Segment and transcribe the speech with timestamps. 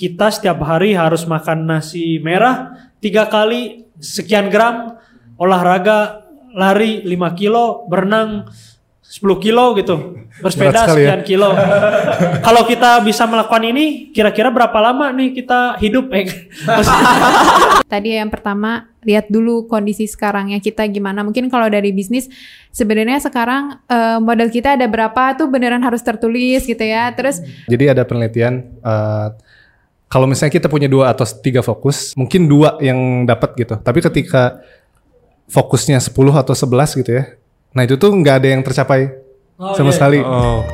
[0.00, 2.72] kita setiap hari harus makan nasi merah
[3.04, 4.96] tiga kali sekian gram,
[5.36, 6.24] olahraga
[6.56, 8.48] lari 5 kilo, berenang
[9.04, 10.88] 10 kilo gitu, bersepeda ya.
[10.88, 11.52] sekian kilo.
[12.40, 16.08] Kalau kita bisa melakukan ini, kira-kira berapa lama nih kita hidup?
[16.16, 16.32] Eh,
[17.92, 21.20] Tadi yang pertama lihat dulu kondisi sekarangnya kita gimana.
[21.20, 22.30] Mungkin kalau dari bisnis
[22.72, 27.12] sebenarnya sekarang eh, modal kita ada berapa tuh beneran harus tertulis gitu ya.
[27.12, 29.28] Terus Jadi ada penelitian eh,
[30.10, 33.78] kalau misalnya kita punya dua atau tiga fokus, mungkin dua yang dapat gitu.
[33.78, 34.58] Tapi ketika
[35.46, 37.38] fokusnya 10 atau 11 gitu ya.
[37.70, 39.14] Nah, itu tuh nggak ada yang tercapai
[39.60, 39.96] Oh, sama iya.
[40.00, 40.18] sekali.
[40.18, 40.66] Oh.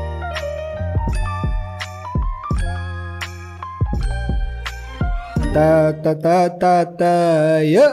[5.53, 7.15] Ta ta ta ta ta
[7.61, 7.89] ya.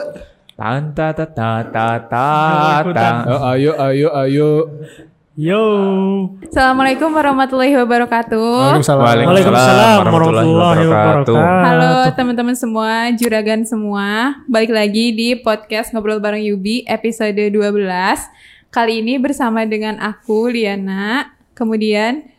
[0.54, 2.26] Tan ta ta ta ta ta
[2.88, 3.08] ta.
[3.28, 4.50] Oh, ayo ayo ayo.
[5.34, 5.66] Yo.
[6.46, 8.78] Assalamualaikum warahmatullahi wabarakatuh.
[8.78, 9.02] Waalaikumsalam.
[9.02, 11.34] Waalaikumsalam warahmatullahi wabarakatuh.
[11.42, 14.38] Halo teman-teman semua, juragan semua.
[14.46, 17.50] Balik lagi di podcast Ngobrol Bareng Yubi episode 12.
[18.70, 22.30] Kali ini bersama dengan aku Liana, kemudian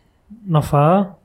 [0.47, 1.19] Nova.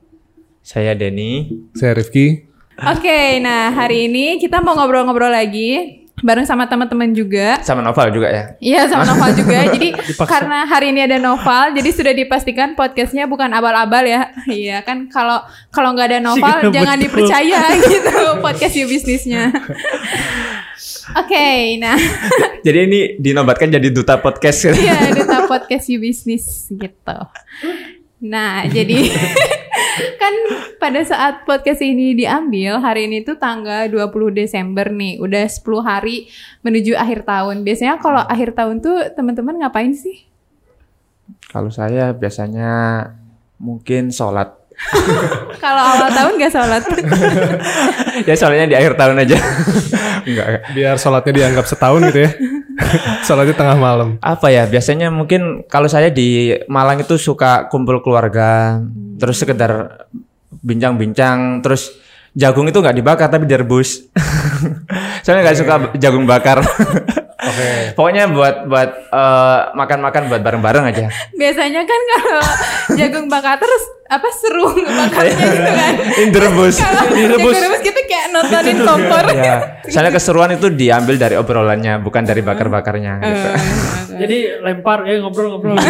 [0.59, 1.55] Saya Denny.
[1.71, 2.51] Saya Rifki.
[2.83, 7.57] Oke, nah hari ini kita mau ngobrol-ngobrol lagi bareng sama teman-teman juga.
[7.61, 8.43] Sama Noval juga ya.
[8.57, 9.57] Iya sama Noval juga.
[9.73, 10.29] Jadi Dipaksa.
[10.29, 14.29] karena hari ini ada Noval, jadi sudah dipastikan podcastnya bukan abal-abal ya.
[14.51, 17.05] Iya kan kalau kalau nggak ada Noval Iya, jangan betul.
[17.07, 19.49] dipercaya gitu podcast you bisnisnya.
[21.11, 21.97] Oke, nah
[22.61, 24.71] Jadi ini dinobatkan jadi duta podcast.
[24.73, 27.17] iya duta podcast you bisnis gitu.
[28.21, 29.09] Nah jadi
[30.21, 30.33] kan
[30.77, 36.29] pada saat podcast ini diambil hari ini tuh tanggal 20 Desember nih, udah 10 hari
[36.61, 37.65] menuju akhir tahun.
[37.65, 40.25] Biasanya kalau akhir tahun tuh teman-teman ngapain sih?
[41.49, 42.69] Kalau saya biasanya
[43.61, 44.57] mungkin sholat.
[45.61, 46.81] Kalau awal tahun gak sholat?
[48.27, 49.37] ya soalnya di akhir tahun aja.
[50.25, 50.45] Enggak.
[50.47, 50.61] enggak.
[50.73, 52.31] Biar sholatnya dianggap setahun gitu ya.
[53.25, 54.09] sholatnya tengah malam.
[54.19, 54.65] Apa ya?
[54.65, 58.81] Biasanya mungkin kalau saya di Malang itu suka kumpul keluarga,
[59.21, 60.05] terus sekedar
[60.61, 62.00] bincang-bincang, terus
[62.31, 64.07] jagung itu nggak dibakar tapi direbus.
[65.23, 66.63] Soalnya nggak suka jagung bakar.
[67.41, 67.97] Oke.
[67.97, 71.09] Pokoknya buat buat eh, makan-makan buat bareng-bareng aja.
[71.33, 72.45] Biasanya kan kalau
[72.93, 75.93] jagung bakar terus apa seru ngebakarnya gitu kan?
[76.21, 76.75] Ini direbus.
[76.77, 77.55] Kalau Direbus.
[77.57, 79.25] jagung rebus gitu kayak nontonin kompor.
[79.33, 79.55] ya.
[79.89, 83.13] Soalnya keseruan itu diambil dari obrolannya, bukan dari bakar-bakarnya.
[83.25, 83.47] gitu.
[84.21, 85.81] Jadi lempar, eh ngobrol-ngobrol.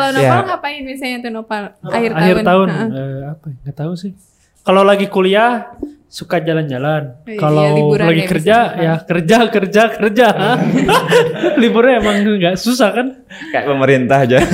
[0.00, 0.20] Kalau Ya.
[0.26, 2.44] Nopal ngapain biasanya tuh Nopal akhir, Akhir tahun?
[2.44, 2.68] tahun.
[2.68, 2.88] Heeh.
[2.90, 3.44] eh, apa?
[3.46, 3.56] ya?
[3.60, 4.12] Nggak tahu sih.
[4.60, 5.72] Kalau lagi kuliah
[6.10, 7.22] suka jalan-jalan.
[7.22, 10.26] Iya, Kalau liburan lagi ya kerja ya kerja kerja kerja.
[11.62, 13.06] Liburnya emang nggak susah kan?
[13.54, 14.38] Kayak pemerintah aja.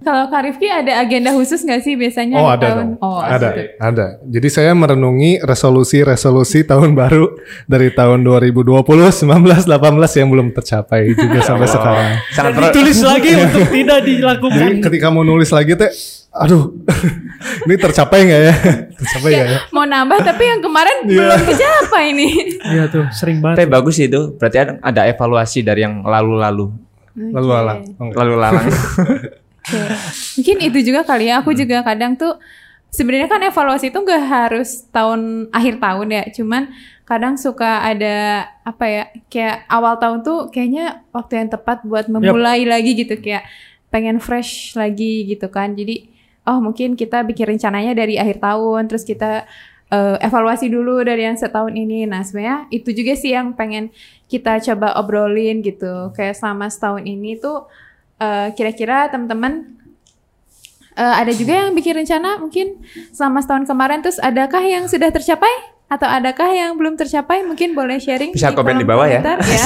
[0.00, 2.78] Kalau Kak Rifki ada agenda khusus nggak sih biasanya Oh ada tahun?
[2.80, 2.90] dong.
[3.04, 3.76] Oh ada, gitu.
[3.78, 4.06] ada.
[4.24, 7.28] Jadi saya merenungi resolusi-resolusi tahun baru
[7.68, 12.12] dari tahun 2020, 19, 18 yang belum tercapai juga sampai sekarang.
[12.32, 14.68] Sangat ditulis lagi untuk tidak Jadi dilakukan.
[14.88, 15.92] ketika mau nulis lagi teh,
[16.32, 16.70] aduh,
[17.66, 18.54] ini tercapai nggak ya?
[18.98, 19.58] Tercapai nggak ya?
[19.70, 21.18] Mau nambah tapi yang kemarin Iya.
[21.18, 22.32] belum kecapai nih.
[22.72, 23.68] Iya tuh sering Tapi banget.
[23.68, 24.38] bagus sih itu.
[24.38, 26.70] Berarti ada, ada evaluasi dari yang lalu-lalu.
[27.18, 27.80] Lalu alang.
[27.98, 28.16] Enggak.
[28.16, 28.66] Lalu lalang.
[28.70, 29.28] Oke.
[30.38, 31.42] Mungkin itu juga kali ya.
[31.42, 32.38] Aku juga kadang tuh
[32.88, 36.24] sebenarnya kan evaluasi itu nggak harus tahun akhir tahun ya.
[36.30, 36.62] Cuman
[37.04, 42.62] kadang suka ada apa ya kayak awal tahun tuh kayaknya waktu yang tepat buat memulai
[42.62, 43.42] lagi gitu kayak
[43.90, 45.74] pengen fresh lagi gitu kan.
[45.74, 46.06] Jadi
[46.48, 49.44] oh mungkin kita bikin rencananya dari akhir tahun terus kita
[49.90, 52.06] eh, evaluasi dulu dari yang setahun ini.
[52.06, 53.90] Nah sebenarnya itu juga sih yang pengen
[54.30, 56.14] kita coba obrolin gitu.
[56.14, 57.66] Kayak selama setahun ini tuh
[58.22, 59.76] eh, kira-kira teman-teman
[60.96, 62.80] eh, ada juga yang bikin rencana mungkin
[63.10, 67.98] selama setahun kemarin terus adakah yang sudah tercapai atau adakah yang belum tercapai mungkin boleh
[67.98, 69.18] sharing Bisa komen kolom di bawah ya.
[69.18, 69.64] komentar ya.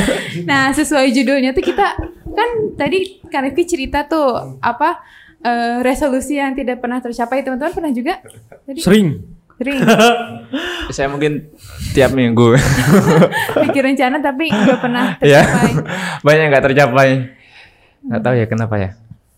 [0.50, 1.96] nah sesuai judulnya tuh kita
[2.28, 5.00] kan tadi Kak Rifki cerita tuh apa
[5.42, 8.18] eh, resolusi yang tidak pernah tercapai teman-teman pernah juga
[8.62, 9.08] tadi Sering.
[9.52, 9.78] sering
[10.96, 11.52] saya mungkin
[11.92, 12.56] tiap minggu.
[13.64, 15.42] bikin rencana tapi nggak pernah ya.
[15.42, 15.70] tercapai
[16.20, 17.08] Banyak yang nggak tercapai.
[18.02, 18.90] Nggak tahu ya kenapa ya.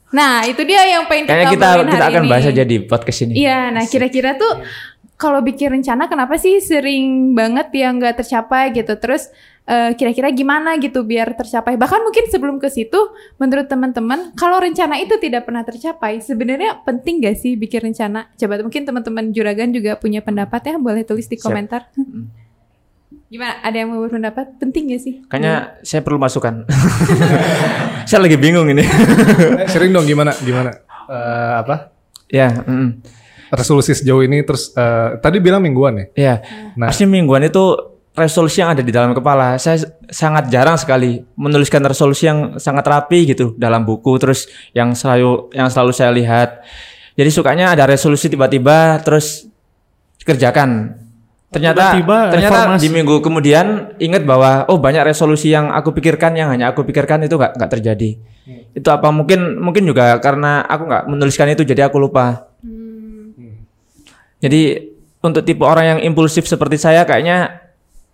[0.08, 2.30] nah itu dia yang pengen Kayaknya kita kita kita akan ini.
[2.30, 3.32] bahas aja di podcast ini.
[3.34, 4.62] Iya, nah kira-kira tuh
[5.14, 8.94] kalau bikin rencana kenapa sih sering banget yang nggak tercapai gitu?
[8.94, 9.28] Terus
[9.64, 11.76] eh, kira-kira gimana gitu biar tercapai?
[11.76, 12.96] Bahkan mungkin sebelum ke situ,
[13.40, 18.28] menurut teman-teman, kalau rencana itu tidak pernah tercapai, sebenarnya penting gak sih bikin rencana?
[18.36, 21.44] Coba mungkin teman-teman juragan juga punya pendapat ya, boleh tulis di Siap.
[21.48, 21.88] komentar.
[23.32, 23.64] Gimana?
[23.64, 24.60] Ada yang mau berpendapat?
[24.60, 25.14] Penting gak sih?
[25.26, 26.68] Kayaknya saya perlu masukan.
[28.08, 28.84] saya lagi bingung ini.
[29.72, 30.30] Sering dong gimana?
[30.44, 30.70] Gimana?
[31.08, 31.94] Eh, apa?
[32.34, 32.88] ya, mm.
[33.54, 36.06] resolusi sejauh ini terus eh, tadi bilang mingguan ya.
[36.14, 36.34] Iya.
[36.74, 36.90] Nah.
[36.90, 39.58] Asli mingguan itu resolusi yang ada di dalam kepala.
[39.58, 45.50] Saya sangat jarang sekali menuliskan resolusi yang sangat rapi gitu dalam buku terus yang selalu
[45.50, 46.62] yang selalu saya lihat.
[47.14, 49.46] Jadi sukanya ada resolusi tiba-tiba terus
[50.22, 50.98] kerjakan.
[51.50, 52.82] Ternyata Tiba-tiba ternyata reformasi.
[52.82, 57.22] di minggu kemudian ingat bahwa oh banyak resolusi yang aku pikirkan yang hanya aku pikirkan
[57.26, 58.10] itu nggak nggak terjadi.
[58.74, 62.50] Itu apa mungkin mungkin juga karena aku nggak menuliskan itu jadi aku lupa.
[64.42, 67.63] Jadi untuk tipe orang yang impulsif seperti saya kayaknya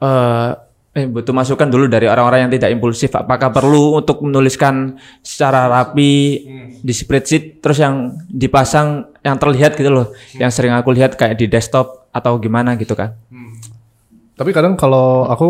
[0.00, 0.50] eh
[0.90, 3.14] eh, butuh masukan dulu dari orang-orang yang tidak impulsif.
[3.14, 6.42] Apakah perlu untuk menuliskan secara rapi
[6.80, 10.06] di spreadsheet terus yang dipasang yang terlihat gitu loh.
[10.40, 13.14] Yang sering aku lihat kayak di desktop atau gimana gitu kan.
[14.34, 15.48] Tapi kadang kalau aku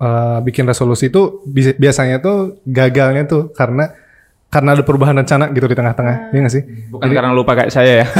[0.00, 3.90] eh, bikin resolusi itu bi- biasanya tuh gagalnya tuh karena
[4.50, 6.62] karena ada perubahan rencana gitu di tengah-tengah, iya nggak sih?
[6.90, 8.06] Bukan karena lupa kayak saya ya.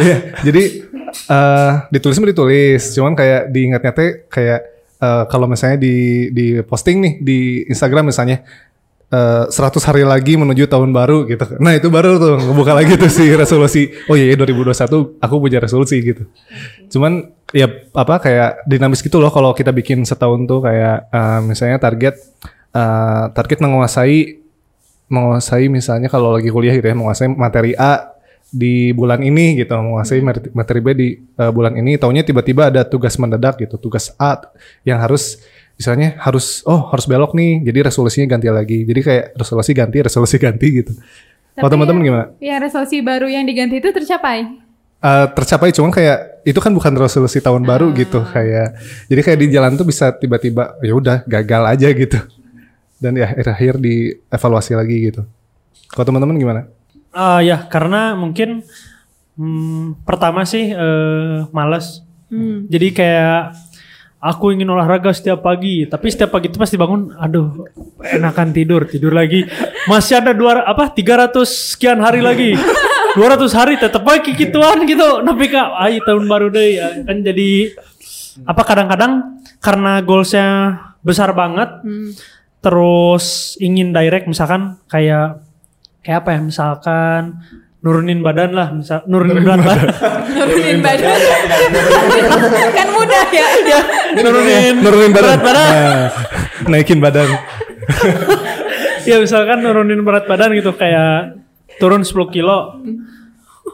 [0.00, 0.62] Iya, jadi
[1.10, 4.60] eh ditulis mah ditulis, cuman kayak diingatnya teh kayak
[5.00, 8.42] eh, kalau misalnya di di posting nih di Instagram misalnya
[9.10, 11.58] eh 100 hari lagi menuju tahun baru gitu.
[11.58, 13.90] Nah, itu baru tuh ngebuka lagi tuh si resolusi.
[14.06, 16.30] Oh iya, iya 2021 aku punya resolusi gitu.
[16.94, 21.82] Cuman ya apa kayak dinamis gitu loh kalau kita bikin setahun tuh kayak eh, misalnya
[21.82, 22.14] target
[22.70, 24.40] eh, target menguasai
[25.10, 28.14] menguasai misalnya kalau lagi kuliah gitu ya menguasai materi A
[28.50, 31.08] di bulan ini gitu menguasai materi- materi B di
[31.38, 31.94] uh, bulan ini.
[31.96, 34.42] Taunya tiba-tiba ada tugas mendadak gitu tugas A
[34.82, 35.38] yang harus
[35.78, 38.78] misalnya harus oh harus belok nih jadi resolusinya ganti lagi.
[38.84, 40.92] Jadi kayak resolusi ganti resolusi ganti gitu.
[41.54, 42.24] Kalau teman-teman ya- gimana?
[42.42, 44.50] Ya resolusi baru yang diganti itu tercapai.
[45.00, 48.76] Eh, tercapai cuman kayak itu kan bukan resolusi tahun baru gitu kayak
[49.08, 52.18] jadi kayak di jalan tuh bisa tiba-tiba ya udah gagal aja gitu.
[53.00, 55.24] Dan ya akhir-akhir dievaluasi lagi gitu.
[55.88, 56.62] Kalau teman-teman gimana
[57.10, 58.62] Ah, ya karena mungkin
[59.34, 62.06] hmm, pertama sih eh, males.
[62.70, 63.58] Jadi kayak
[64.22, 67.66] aku ingin olahraga setiap pagi, tapi setiap pagi itu pasti bangun, aduh,
[68.04, 69.42] enakan tidur, tidur lagi.
[69.90, 72.54] Masih ada dua apa 300 sekian hari lagi.
[73.18, 75.26] 200 hari tetap aja gituan gitu.
[75.26, 76.88] Tapi kak, ayo tahun baru deh ya.
[77.02, 77.74] kan jadi
[78.46, 80.46] apa kadang-kadang karena goalsnya
[81.02, 81.82] besar banget,
[82.62, 85.42] terus ingin direct misalkan kayak
[86.00, 87.22] kayak apa ya misalkan
[87.80, 89.88] nurunin badan lah misal nurunin berat badan.
[90.36, 91.16] Nurunin badan.
[92.76, 93.46] kan mudah ya.
[94.20, 95.68] nurunin nurunin badan, berat badan.
[95.68, 96.08] Nah,
[96.68, 97.28] naikin badan.
[99.08, 101.40] Ya misalkan nurunin berat badan gitu kayak
[101.80, 102.76] turun 10 kilo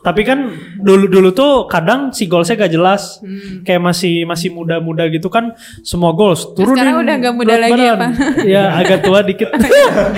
[0.06, 3.18] tapi kan dulu dulu tuh kadang si goalsnya gak jelas.
[3.66, 5.50] Kayak masih masih muda-muda gitu kan
[5.82, 6.78] semua goals turunin.
[6.78, 7.94] sekarang udah nggak muda lagi ya.
[7.98, 8.10] Pak?
[8.54, 9.50] ya agak tua dikit.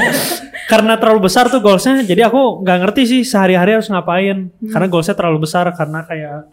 [0.72, 4.52] Karena terlalu besar tuh goalsnya jadi aku nggak ngerti sih sehari-hari harus ngapain.
[4.68, 6.52] Karena goalsnya terlalu besar karena kayak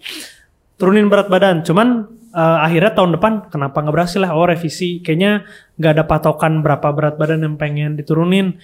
[0.80, 1.60] turunin berat badan.
[1.68, 4.32] Cuman eh, akhirnya tahun depan kenapa nggak berhasil lah?
[4.32, 5.04] Oh revisi.
[5.04, 5.44] Kayaknya
[5.76, 8.56] nggak ada patokan berapa berat badan yang pengen diturunin.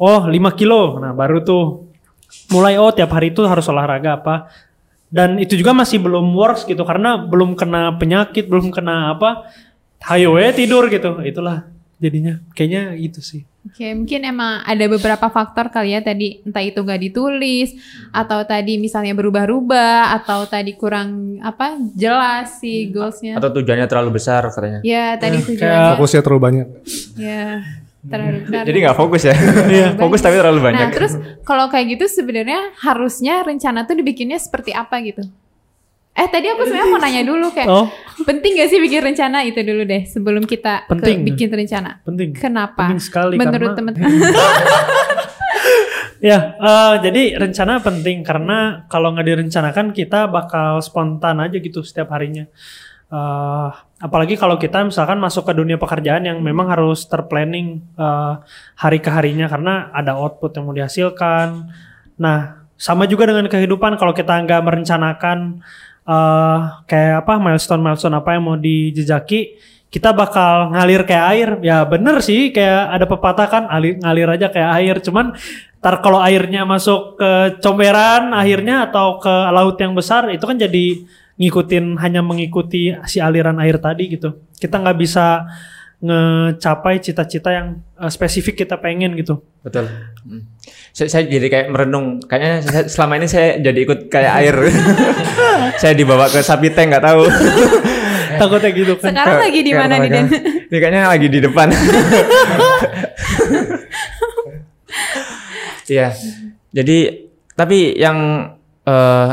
[0.00, 0.96] Oh 5 kilo.
[0.96, 1.92] Nah baru tuh
[2.48, 4.34] mulai oh tiap hari itu harus olahraga apa.
[5.14, 9.46] Dan itu juga masih belum works gitu karena belum kena penyakit belum kena apa
[10.10, 11.22] hayo ya tidur gitu.
[11.22, 11.70] Itulah
[12.02, 12.42] jadinya.
[12.52, 13.42] Kayaknya itu sih.
[13.64, 17.72] Oke, mungkin emang ada beberapa faktor kali ya tadi entah itu nggak ditulis
[18.12, 23.40] atau tadi misalnya berubah-ubah atau tadi kurang apa jelas si goalsnya.
[23.40, 24.84] Atau tujuannya terlalu besar katanya.
[24.84, 25.90] Ya tadi kayak- tujuannya.
[25.96, 26.66] fokusnya terlalu banyak.
[27.16, 27.64] Ya
[28.04, 28.38] terlalu.
[28.48, 29.34] Jadi nggak fokus ya.
[30.02, 30.88] fokus tapi terlalu banyak.
[30.88, 35.24] Nah terus kalau kayak gitu sebenarnya harusnya rencana tuh dibikinnya seperti apa gitu?
[36.14, 37.90] Eh tadi aku sebenarnya mau nanya dulu kayak oh
[38.22, 41.26] penting gak sih bikin rencana itu dulu deh sebelum kita ke Penting.
[41.26, 41.98] bikin rencana.
[42.06, 42.86] penting Kenapa?
[42.86, 44.10] Penting sekali Menurut karena- teman-teman.
[46.24, 52.16] Ya, eh, jadi rencana penting karena kalau nggak direncanakan kita bakal spontan aja gitu setiap
[52.16, 52.48] harinya.
[53.04, 53.68] Eh,
[54.00, 58.34] apalagi kalau kita misalkan masuk ke dunia pekerjaan yang memang harus terplanning eh,
[58.80, 61.68] hari ke harinya karena ada output yang mau dihasilkan.
[62.16, 65.60] Nah, sama juga dengan kehidupan kalau kita nggak merencanakan
[66.08, 66.58] eh,
[66.88, 69.60] kayak apa milestone-milestone apa yang mau dijejaki,
[69.92, 71.50] kita bakal ngalir kayak air.
[71.62, 74.96] Ya bener sih, kayak ada pepatah kan, alir, ngalir aja kayak air.
[75.04, 75.36] Cuman
[75.78, 81.04] ntar kalau airnya masuk ke comberan akhirnya atau ke laut yang besar, itu kan jadi
[81.34, 84.38] ngikutin hanya mengikuti si aliran air tadi gitu.
[84.54, 85.46] Kita nggak bisa
[86.04, 89.40] ngecapai cita-cita yang eh, spesifik kita pengen gitu.
[89.64, 89.88] Betul.
[90.22, 90.44] Hmm.
[90.92, 92.20] Saya, saya jadi kayak merenung.
[92.22, 94.56] Kayaknya saya- selama ini saya jadi ikut kayak air.
[95.80, 97.24] saya dibawa ke sapi tank nggak tahu.
[98.40, 99.14] Takutnya gitu kan.
[99.14, 100.66] Sekarang lagi di mana nih tengah-tengah.
[100.70, 101.68] Ini kayaknya lagi di depan.
[105.84, 106.16] Iya.
[106.72, 106.98] Jadi
[107.52, 108.18] tapi yang
[108.84, 109.32] eh,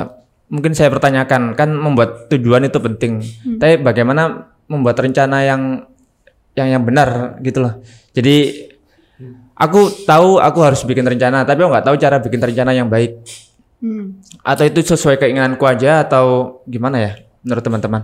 [0.52, 3.24] mungkin saya pertanyakan kan membuat tujuan itu penting.
[3.56, 5.88] Tapi bagaimana membuat rencana yang
[6.54, 7.80] yang yang benar gitu loh.
[8.12, 8.68] Jadi
[9.56, 13.24] aku tahu aku harus bikin rencana, tapi aku nggak tahu cara bikin rencana yang baik.
[13.80, 14.20] Hmm.
[14.44, 18.02] Atau itu sesuai keinginanku aja atau gimana ya menurut teman-teman?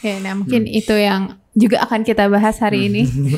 [0.00, 3.04] Oke, nah mungkin itu yang juga akan kita bahas hari ini.
[3.04, 3.36] Hmm,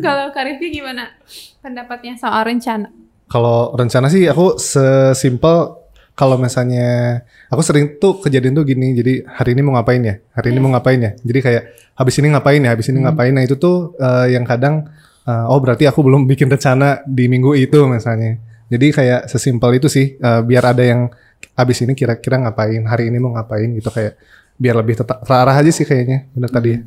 [0.04, 1.12] Kalau Karifi gimana
[1.60, 2.88] pendapatnya soal rencana?
[3.26, 7.20] Kalau rencana sih aku sesimpel kalau misalnya
[7.52, 8.96] aku sering tuh kejadian tuh gini.
[8.96, 10.14] Jadi hari ini mau ngapain ya?
[10.32, 11.12] Hari ini mau ngapain ya?
[11.20, 12.70] Jadi kayak habis ini ngapain ya?
[12.72, 13.32] Habis ini ngapain?
[13.36, 14.88] Nah itu tuh eh, yang kadang
[15.28, 18.40] eh, oh berarti aku belum bikin rencana di minggu itu misalnya.
[18.66, 21.12] Jadi kayak sesimpel itu sih eh, biar ada yang
[21.52, 24.16] habis ini kira-kira ngapain, hari ini mau ngapain gitu kayak
[24.56, 26.80] biar lebih tetap terarah aja sih kayaknya bener tadi ya.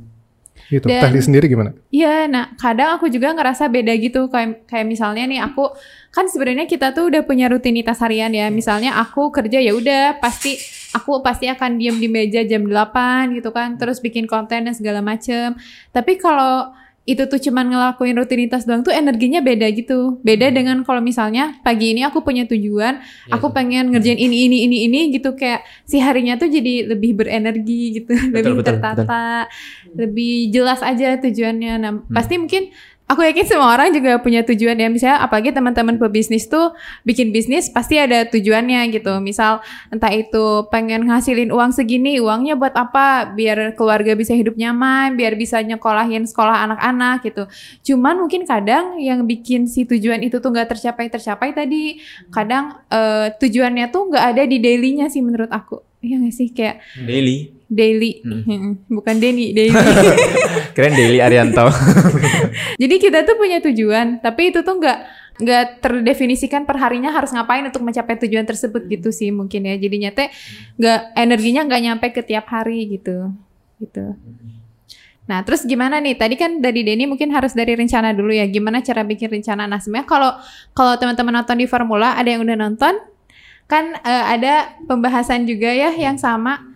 [0.69, 0.85] Gitu.
[0.85, 1.73] Dan- Teknik sendiri gimana?
[1.89, 5.73] Iya, nah kadang aku juga ngerasa beda gitu kayak kayak misalnya nih aku
[6.13, 8.53] kan sebenarnya kita tuh udah punya rutinitas harian ya.
[8.53, 10.57] Misalnya aku kerja ya udah pasti
[10.93, 15.01] aku pasti akan diem di meja jam 8 gitu kan, terus bikin konten dan segala
[15.01, 15.57] macem.
[15.89, 16.69] Tapi kalau
[17.07, 20.21] itu tuh cuman ngelakuin rutinitas doang tuh energinya beda gitu.
[20.21, 23.01] Beda dengan kalau misalnya pagi ini aku punya tujuan,
[23.33, 25.33] aku pengen ngerjain ini ini ini ini gitu.
[25.33, 29.49] Kayak si harinya tuh jadi lebih berenergi gitu, lebih betul, tertata,
[29.97, 31.73] lebih jelas aja tujuannya.
[31.81, 32.69] Nah, pasti mungkin
[33.09, 34.87] aku yakin semua orang juga punya tujuan ya.
[34.87, 39.17] Misalnya apalagi teman-teman pebisnis tuh bikin bisnis pasti ada tujuannya gitu.
[39.17, 43.33] Misal entah itu pengen ngasilin uang segini, uangnya buat apa?
[43.33, 47.43] Biar keluarga bisa hidup nyaman, biar bisa nyekolahin sekolah anak-anak gitu.
[47.91, 51.97] Cuman mungkin kadang yang bikin si tujuan itu tuh nggak tercapai-tercapai tadi,
[52.29, 55.81] kadang eh, tujuannya tuh nggak ada di dailynya sih menurut aku.
[55.99, 57.58] Iya nggak sih kayak Daily.
[57.69, 58.25] Daily,
[58.97, 59.77] bukan Denny, daily.
[60.75, 61.69] Keren Daily Arianto.
[62.81, 64.99] Jadi kita tuh punya tujuan, tapi itu tuh nggak
[65.39, 69.77] nggak terdefinisikan perharinya harus ngapain untuk mencapai tujuan tersebut gitu sih mungkin ya.
[69.77, 70.33] Jadinya teh
[70.81, 73.31] nggak energinya nggak nyampe ke tiap hari gitu,
[73.77, 74.17] gitu.
[75.29, 76.17] Nah terus gimana nih?
[76.17, 78.49] Tadi kan dari Denny mungkin harus dari rencana dulu ya.
[78.49, 79.69] Gimana cara bikin rencana?
[79.69, 80.31] Nah sebenarnya kalau
[80.73, 82.97] kalau teman-teman nonton di Formula, ada yang udah nonton,
[83.69, 86.68] kan eh, ada pembahasan juga ya yang sama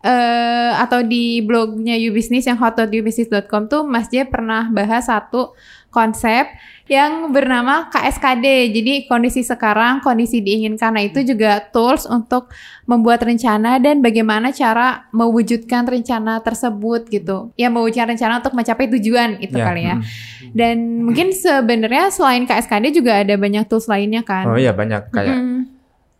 [0.00, 5.52] eh atau di blognya Ubisnis yang hot.ubisnis.com tuh Mas J pernah bahas satu
[5.90, 6.46] konsep
[6.86, 8.70] yang bernama KSKD.
[8.72, 10.94] Jadi kondisi sekarang, kondisi diinginkan.
[10.96, 12.48] Nah, itu juga tools untuk
[12.86, 17.50] membuat rencana dan bagaimana cara mewujudkan rencana tersebut gitu.
[17.54, 19.96] Ya mewujudkan rencana untuk mencapai tujuan itu Ya, kali ya.
[19.98, 20.04] mm.
[20.50, 24.46] Dan mungkin sebenarnya selain KSKD juga ada banyak tools lainnya kan.
[24.48, 25.60] Oh iya banyak kayak Mm.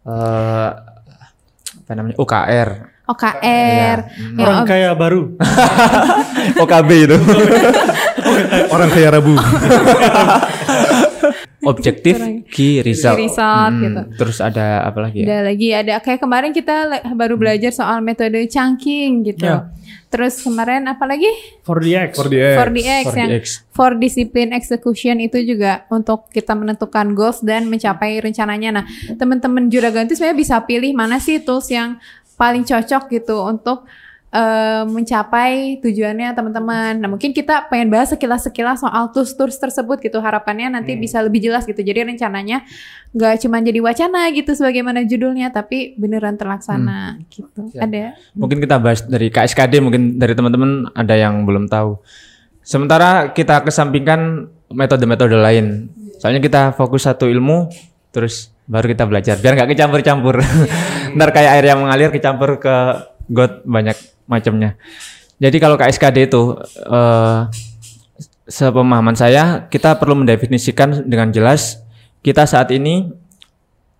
[0.07, 0.71] eh
[1.71, 2.69] apa namanya UKR,
[3.11, 3.39] OKR.
[3.41, 3.95] Iya.
[4.33, 5.21] Ya, Orang ob- kaya baru.
[6.63, 7.17] OKB itu.
[8.75, 9.35] Orang kayak Rabu.
[11.61, 12.17] Objektif
[12.49, 13.21] Key Result.
[13.21, 14.03] Key result, Hmm, gitu.
[14.17, 15.27] Terus ada apa lagi ya?
[15.29, 16.75] Ada lagi ada kayak kemarin kita
[17.13, 19.45] baru belajar soal metode chunking gitu.
[19.45, 19.69] Ya.
[20.09, 21.29] Terus kemarin apa lagi?
[21.63, 22.17] 4DX.
[22.17, 22.55] 4DX.
[22.57, 23.45] 4DX yang 4DX.
[23.71, 28.81] for discipline execution itu juga untuk kita menentukan goals dan mencapai rencananya.
[28.81, 32.01] Nah, teman-teman juragan itu sebenarnya bisa pilih mana sih tools yang
[32.41, 33.85] paling cocok gitu untuk
[34.33, 36.97] eh, mencapai tujuannya teman-teman.
[36.97, 40.17] Nah, mungkin kita pengen bahas sekilas-sekilas soal tools-tools tersebut gitu.
[40.25, 41.85] Harapannya nanti bisa lebih jelas gitu.
[41.85, 42.65] Jadi rencananya
[43.13, 47.69] nggak cuma jadi wacana gitu sebagaimana judulnya, tapi beneran terlaksana gitu.
[47.77, 47.85] Ya.
[47.85, 48.17] Ada?
[48.33, 52.01] Mungkin kita bahas dari KSKD mungkin dari teman-teman ada yang belum tahu.
[52.65, 55.91] Sementara kita kesampingkan metode-metode lain.
[56.23, 57.73] Soalnya kita fokus satu ilmu
[58.11, 60.39] terus baru kita belajar biar nggak kecampur-campur.
[61.17, 62.77] Ntar kayak air yang mengalir kecampur ke
[63.31, 64.77] got banyak macamnya.
[65.41, 67.41] Jadi kalau KSKD itu eh
[68.51, 71.79] sepemahaman saya kita perlu mendefinisikan dengan jelas
[72.21, 73.09] kita saat ini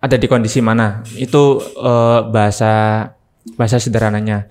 [0.01, 1.01] ada di kondisi mana.
[1.17, 3.07] Itu eh, bahasa
[3.57, 4.45] bahasa sederhananya.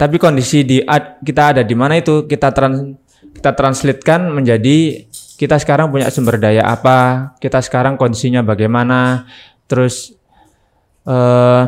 [0.00, 0.82] Tapi kondisi di
[1.22, 2.98] kita ada di mana itu kita trans
[3.32, 5.06] kita translatekan menjadi
[5.38, 9.26] kita sekarang punya sumber daya apa, kita sekarang kondisinya bagaimana,
[9.66, 10.14] terus
[11.02, 11.62] eh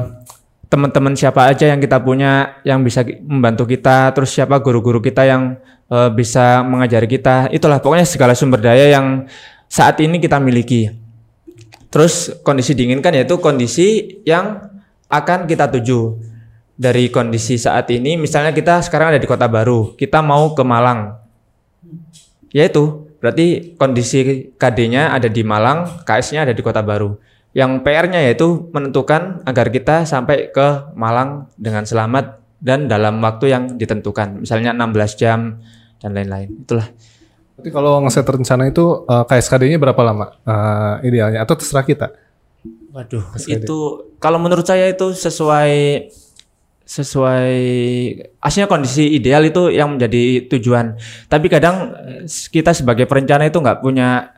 [0.75, 5.55] teman-teman siapa aja yang kita punya yang bisa membantu kita, terus siapa guru-guru kita yang
[5.87, 7.47] eh, bisa mengajari kita.
[7.55, 9.31] Itulah pokoknya segala sumber daya yang
[9.71, 10.91] saat ini kita miliki.
[11.95, 14.67] Terus kondisi diinginkan yaitu kondisi yang
[15.07, 16.35] akan kita tuju.
[16.75, 21.23] Dari kondisi saat ini, misalnya kita sekarang ada di kota baru, kita mau ke Malang.
[22.51, 27.15] Yaitu berarti kondisi KD-nya ada di Malang, KS-nya ada di kota baru.
[27.55, 33.79] Yang PR-nya yaitu menentukan agar kita sampai ke Malang dengan selamat dan dalam waktu yang
[33.79, 34.43] ditentukan.
[34.43, 35.63] Misalnya 16 jam
[36.03, 36.67] dan lain-lain.
[36.67, 36.91] Itulah.
[37.55, 42.11] Berarti kalau ngeset rencana itu eh, KSKD-nya berapa lama eh, idealnya atau terserah kita?
[42.91, 43.63] Waduh, SKD.
[43.63, 43.79] itu
[44.19, 45.73] kalau menurut saya itu sesuai
[46.85, 47.57] sesuai
[48.45, 50.99] aslinya kondisi ideal itu yang menjadi tujuan.
[51.31, 54.34] Tapi kadang eh, kita sebagai perencana itu nggak punya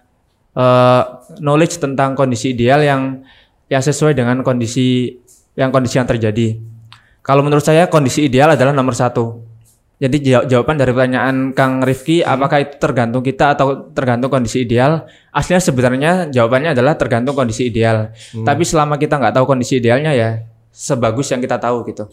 [0.56, 1.02] eh,
[1.38, 3.20] knowledge tentang kondisi ideal yang
[3.68, 5.12] yang sesuai dengan kondisi
[5.54, 6.56] yang kondisi yang terjadi.
[7.20, 9.42] Kalau menurut saya kondisi ideal adalah nomor satu.
[9.96, 15.08] Jadi jaw- jawaban dari pertanyaan Kang Rifki, apakah itu tergantung kita atau tergantung kondisi ideal?
[15.32, 18.12] Aslinya sebenarnya jawabannya adalah tergantung kondisi ideal.
[18.44, 22.04] Tapi selama kita nggak tahu kondisi idealnya ya sebagus yang kita tahu gitu.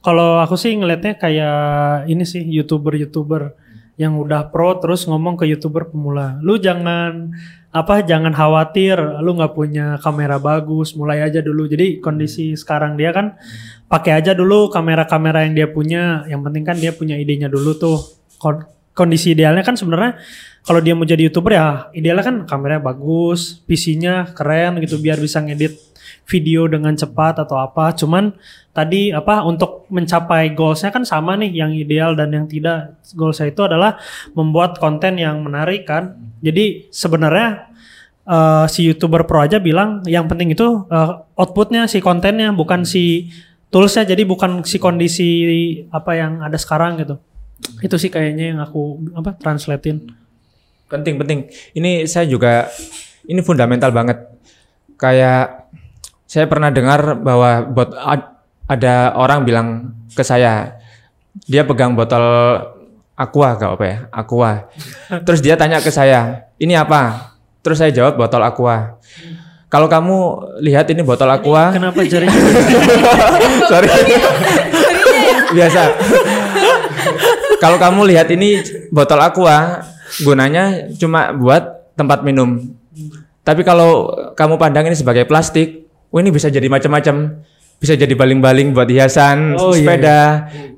[0.00, 1.56] Kalau aku sih ngelihatnya kayak
[2.08, 3.52] ini sih youtuber-youtuber
[4.00, 6.40] yang udah pro terus ngomong ke youtuber pemula.
[6.40, 7.36] Lu jangan
[7.68, 8.96] apa jangan khawatir.
[9.20, 11.68] Lu nggak punya kamera bagus mulai aja dulu.
[11.68, 13.36] Jadi kondisi sekarang dia kan
[13.92, 16.24] pakai aja dulu kamera-kamera yang dia punya.
[16.24, 18.00] Yang penting kan dia punya idenya dulu tuh.
[18.40, 18.64] Kon-
[18.96, 20.16] kondisi idealnya kan sebenarnya
[20.64, 25.40] kalau dia mau jadi youtuber ya idealnya kan kameranya bagus PC-nya keren gitu biar bisa
[25.40, 25.89] ngedit
[26.26, 27.90] video dengan cepat atau apa.
[27.96, 28.34] Cuman
[28.70, 32.96] tadi apa untuk mencapai goalsnya kan sama nih yang ideal dan yang tidak.
[33.12, 33.98] Goalsnya itu adalah
[34.32, 36.16] membuat konten yang menarik kan.
[36.38, 37.70] Jadi sebenarnya
[38.24, 43.28] eh, si youtuber pro aja bilang yang penting itu eh, outputnya si kontennya bukan si
[43.74, 44.06] toolsnya.
[44.06, 45.28] Jadi bukan si kondisi
[45.90, 47.18] apa yang ada sekarang gitu.
[47.84, 50.14] Itu sih kayaknya yang aku apa translatein.
[50.90, 51.46] Penting penting.
[51.74, 52.66] Ini saya juga
[53.26, 54.18] ini fundamental banget.
[54.98, 55.59] Kayak
[56.30, 58.38] saya pernah dengar bahwa bot ad-
[58.70, 60.78] ada orang bilang ke saya
[61.50, 62.22] dia pegang botol
[63.18, 64.70] aqua gak apa ya aqua.
[65.26, 67.34] Terus dia tanya ke saya ini apa?
[67.66, 69.02] Terus saya jawab botol aqua.
[69.66, 70.18] Kalau kamu
[70.62, 72.30] lihat ini botol aqua kenapa jari?
[73.70, 73.90] Sorry.
[75.50, 75.82] Biasa.
[77.58, 78.62] Kalau kamu lihat ini
[78.94, 79.82] botol aqua
[80.22, 82.70] gunanya cuma buat tempat minum.
[83.42, 87.46] Tapi kalau kamu pandang ini sebagai plastik oh ini bisa jadi macam-macam.
[87.80, 90.20] Bisa jadi baling-baling buat hiasan Oh, iya, sepeda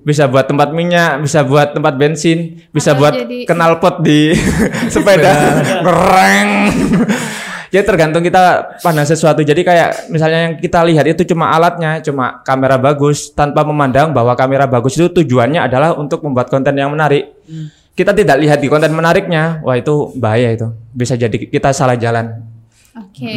[0.06, 4.30] bisa buat tempat minyak bisa buat tempat bensin bisa Atau buat jadi- knalpot di
[4.94, 5.34] sepeda.
[5.82, 6.48] Ngereng.
[7.72, 9.42] Ya tergantung kita pandang sesuatu.
[9.42, 14.38] Jadi kayak misalnya yang kita lihat itu cuma alatnya cuma kamera bagus tanpa memandang bahwa
[14.38, 17.34] kamera bagus itu tujuannya adalah untuk membuat konten yang menarik.
[17.98, 19.58] Kita tidak lihat di konten menariknya.
[19.66, 20.70] Wah itu bahaya itu.
[20.94, 22.46] Bisa jadi kita salah jalan.
[22.94, 23.34] Oke,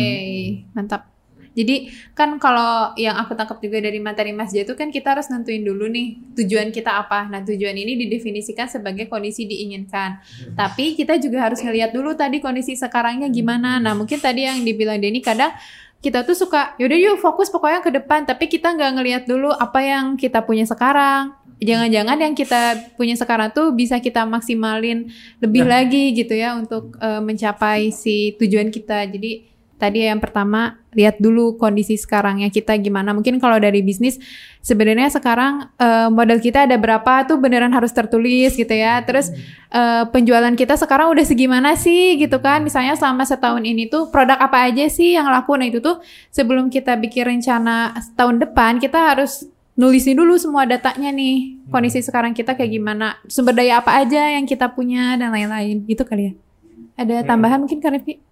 [0.75, 1.14] mantap.
[1.55, 5.31] Jadi kan kalau yang aku tangkap juga dari materi Mas Jaya itu kan kita harus
[5.31, 7.31] nentuin dulu nih tujuan kita apa.
[7.31, 10.19] Nah tujuan ini didefinisikan sebagai kondisi diinginkan.
[10.51, 13.79] Tapi kita juga harus ngelihat dulu tadi kondisi sekarangnya gimana.
[13.79, 15.55] Nah mungkin tadi yang dibilang Denny kadang
[16.03, 18.27] kita tuh suka yaudah yuk fokus pokoknya ke depan.
[18.27, 21.31] Tapi kita nggak ngelihat dulu apa yang kita punya sekarang.
[21.55, 25.07] Jangan-jangan yang kita punya sekarang tuh bisa kita maksimalin
[25.39, 29.07] lebih lagi gitu ya untuk eh, mencapai si tujuan kita.
[29.07, 33.11] Jadi tadi yang pertama lihat dulu kondisi sekarangnya kita gimana.
[33.11, 34.15] Mungkin kalau dari bisnis
[34.63, 39.03] sebenarnya sekarang eh, modal kita ada berapa tuh beneran harus tertulis gitu ya.
[39.03, 39.29] Terus
[39.69, 42.63] eh, penjualan kita sekarang udah segimana sih gitu kan.
[42.63, 45.59] Misalnya selama setahun ini tuh produk apa aja sih yang laku.
[45.59, 45.99] Nah itu tuh
[46.31, 51.59] sebelum kita bikin rencana tahun depan kita harus nulisin dulu semua datanya nih.
[51.67, 53.19] Kondisi sekarang kita kayak gimana.
[53.27, 55.83] Sumber daya apa aja yang kita punya dan lain-lain.
[55.83, 56.33] Gitu kali ya.
[56.95, 58.24] Ada tambahan mungkin Kak Rifki?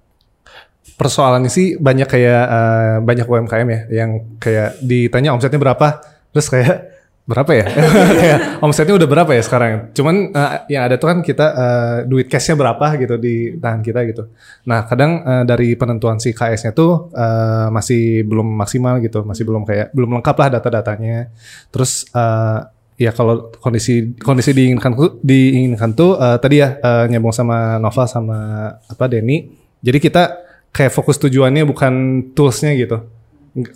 [0.93, 5.88] Persoalannya sih banyak kayak eh, banyak UMKM ya yang kayak ditanya omsetnya berapa
[6.29, 7.65] terus kayak berapa ya?
[8.67, 9.95] Omsetnya udah berapa ya sekarang?
[9.95, 14.03] Cuman eh, yang ada tuh kan kita eh, duit cashnya berapa gitu di tangan kita
[14.12, 14.27] gitu.
[14.67, 19.63] Nah kadang eh, dari penentuan si KS-nya tuh eh, masih belum maksimal gitu masih belum
[19.63, 21.32] kayak belum lengkap lah data-datanya.
[21.71, 22.60] Terus eh,
[22.99, 28.03] ya kalau kondisi kondisi diinginkan tuh- diinginkan tuh eh, tadi ya eh, nyambung sama Nova
[28.03, 29.47] sama apa Denny.
[29.79, 30.42] Jadi kita
[30.73, 31.93] kayak fokus tujuannya bukan
[32.33, 33.05] toolsnya gitu.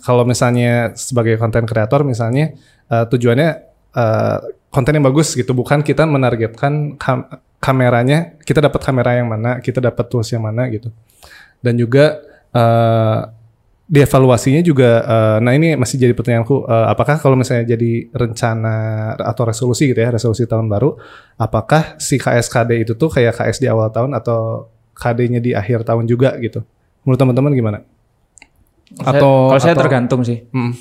[0.02, 2.58] Kalau misalnya sebagai konten kreator misalnya
[2.90, 3.50] eh, tujuannya
[3.94, 7.30] eh, konten yang bagus gitu, bukan kita menargetkan kam-
[7.62, 10.90] kameranya, kita dapat kamera yang mana, kita dapat tools yang mana gitu.
[11.62, 13.38] Dan juga eh
[13.88, 18.76] dievaluasinya juga, eh, nah ini masih jadi pertanyaanku, eh, apakah kalau misalnya jadi rencana
[19.16, 20.92] atau resolusi gitu ya, resolusi tahun baru,
[21.40, 26.04] apakah si KSKD itu tuh kayak KS di awal tahun atau KD-nya di akhir tahun
[26.04, 26.60] juga gitu?
[27.08, 27.78] Menurut teman-teman gimana?
[28.90, 30.72] Saya- Atau kalau saya atau- tergantung sih Hmm.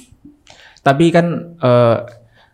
[0.82, 1.26] tapi kan
[1.58, 1.98] eh,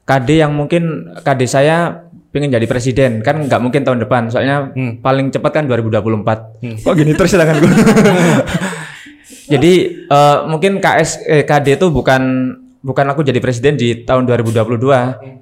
[0.04, 0.84] KD yang mungkin
[1.16, 4.98] KD saya pengen jadi presiden kan nggak mungkin tahun depan soalnya Hmm.
[5.00, 7.70] paling cepat kan 2024 kok gini terus silakan gue
[9.48, 12.22] jadi eh, mungkin KS eh, KD itu bukan
[12.80, 14.82] bukan aku jadi presiden di tahun 2022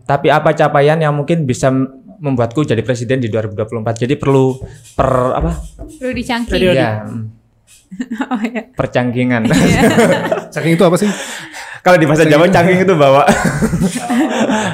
[0.03, 1.71] tapi apa capaian yang mungkin bisa
[2.19, 3.65] membuatku jadi presiden di 2024
[3.97, 4.59] jadi perlu
[4.93, 5.51] per apa
[5.97, 6.51] Perlu dicangking.
[6.51, 6.77] Periode.
[6.77, 7.40] ya mm.
[8.33, 8.63] oh ya.
[8.73, 9.47] percangkingan.
[10.53, 11.09] Saking itu apa sih?
[11.81, 13.25] Kalau di bahasa Jawa cangking itu bawa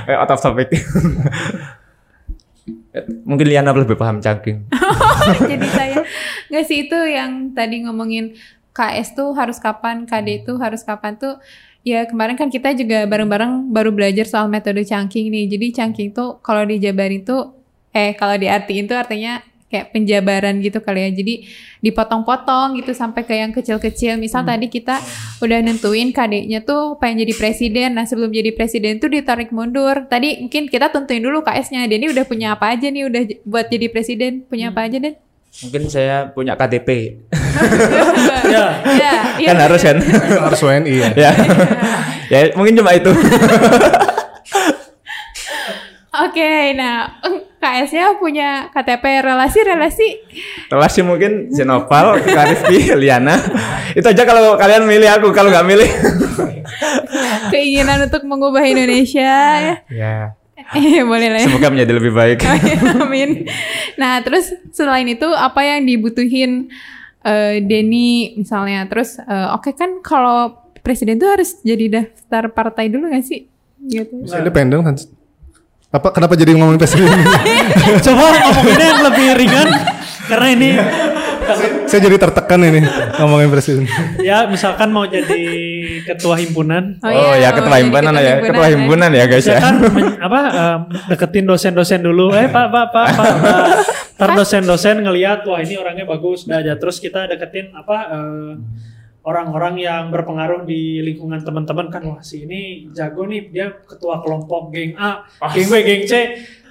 [0.08, 0.76] Eh, out of topic.
[3.24, 4.68] Mungkin Liana lebih paham cangking.
[5.44, 6.02] Jadi saya
[6.52, 8.36] nggak sih itu yang tadi ngomongin
[8.74, 11.42] KS tuh harus kapan, KD itu harus kapan tuh
[11.88, 15.46] ya kemarin kan kita juga bareng-bareng baru belajar soal metode chunking nih.
[15.50, 17.56] Jadi chunking tuh kalau dijabarin tuh
[17.96, 21.10] eh kalau diartiin tuh artinya kayak penjabaran gitu kali ya.
[21.12, 21.34] Jadi
[21.84, 24.16] dipotong-potong gitu sampai ke yang kecil-kecil.
[24.16, 25.00] Misal tadi kita
[25.44, 27.90] udah nentuin KD-nya tuh pengen jadi presiden.
[28.00, 30.08] Nah, sebelum jadi presiden tuh ditarik mundur.
[30.08, 31.86] Tadi mungkin kita tentuin dulu KS-nya.
[31.86, 34.48] Dia ini udah punya apa aja nih udah buat jadi presiden?
[34.48, 35.20] Punya apa aja, Den?
[35.58, 37.18] Mungkin saya punya KTP.
[38.54, 39.50] ya ya, iya.
[39.50, 39.98] kan harus kan?
[40.46, 41.10] Harus WNI ya.
[41.18, 41.32] ya.
[42.30, 43.10] ya mungkin cuma itu.
[46.18, 47.22] Oke, nah
[47.68, 50.08] KS-nya punya KTP relasi-relasi.
[50.72, 53.36] Relasi mungkin Zenopal, Karifki, Liana.
[53.92, 55.90] Itu aja kalau kalian milih aku, kalau nggak milih.
[57.52, 59.76] keinginan untuk mengubah Indonesia ya.
[59.92, 60.16] ya.
[60.76, 61.48] Eh, boleh lah ya.
[61.48, 62.38] Semoga menjadi lebih baik.
[63.04, 63.48] Amin.
[63.96, 66.72] Nah, terus selain itu apa yang dibutuhin
[67.24, 68.84] eh, Denny misalnya?
[68.90, 73.48] Terus eh, oke kan kalau presiden tuh harus jadi daftar partai dulu gak sih?
[73.80, 74.28] Gitu.
[74.28, 74.96] Bisa independen kan?
[75.88, 77.08] Apa kenapa jadi ngomongin presiden?
[78.06, 79.68] coba ngomonginnya yang lebih ringan
[80.28, 80.70] karena ini
[81.88, 82.84] Saya jadi tertekan ini
[83.16, 83.88] ngomongin presiden.
[84.20, 85.40] ya misalkan mau jadi
[86.04, 87.00] ketua himpunan.
[87.00, 89.60] Oh, ya ketua jadi himpunan ketua ya, ketua himpunan ya guys ya.
[89.64, 92.36] kan men- apa em, deketin dosen-dosen dulu.
[92.36, 93.80] Eh pak pak pak pak Nah,
[94.20, 96.52] ntar dosen-dosen ngelihat wah ini orangnya bagus.
[96.52, 98.52] Nah ya terus kita deketin apa eh,
[99.28, 104.72] orang-orang yang berpengaruh di lingkungan teman-teman kan wah si ini jago nih dia ketua kelompok
[104.72, 106.14] geng A geng B geng C.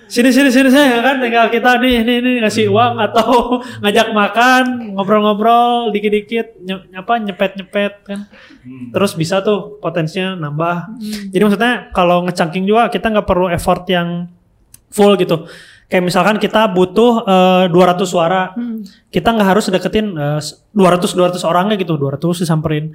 [0.07, 4.95] Sini sini sini saya kan tinggal kita nih nih nih ngasih uang atau ngajak makan
[4.95, 8.31] ngobrol-ngobrol dikit-dikit nye- apa nyepet-nyepet kan.
[8.95, 10.95] Terus bisa tuh potensinya nambah.
[11.35, 14.31] Jadi maksudnya kalau ngecangking juga kita nggak perlu effort yang
[14.95, 15.45] full gitu
[15.87, 18.55] kayak misalkan kita butuh eh, 200 suara
[19.11, 20.41] kita nggak harus deketin eh,
[20.75, 22.93] 200 200 orangnya gitu 200 disamperin.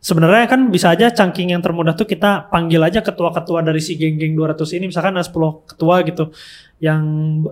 [0.00, 4.32] Sebenarnya kan bisa aja cangking yang termudah tuh kita panggil aja ketua-ketua dari si geng-geng
[4.32, 6.32] 200 ini misalkan ada 10 ketua gitu
[6.80, 7.04] yang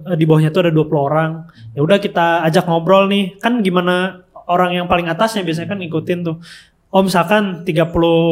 [0.08, 1.44] eh, di bawahnya tuh ada 20 orang.
[1.76, 6.18] Ya udah kita ajak ngobrol nih kan gimana orang yang paling atasnya biasanya kan ngikutin
[6.24, 6.40] tuh.
[6.88, 7.84] Oh misalkan 30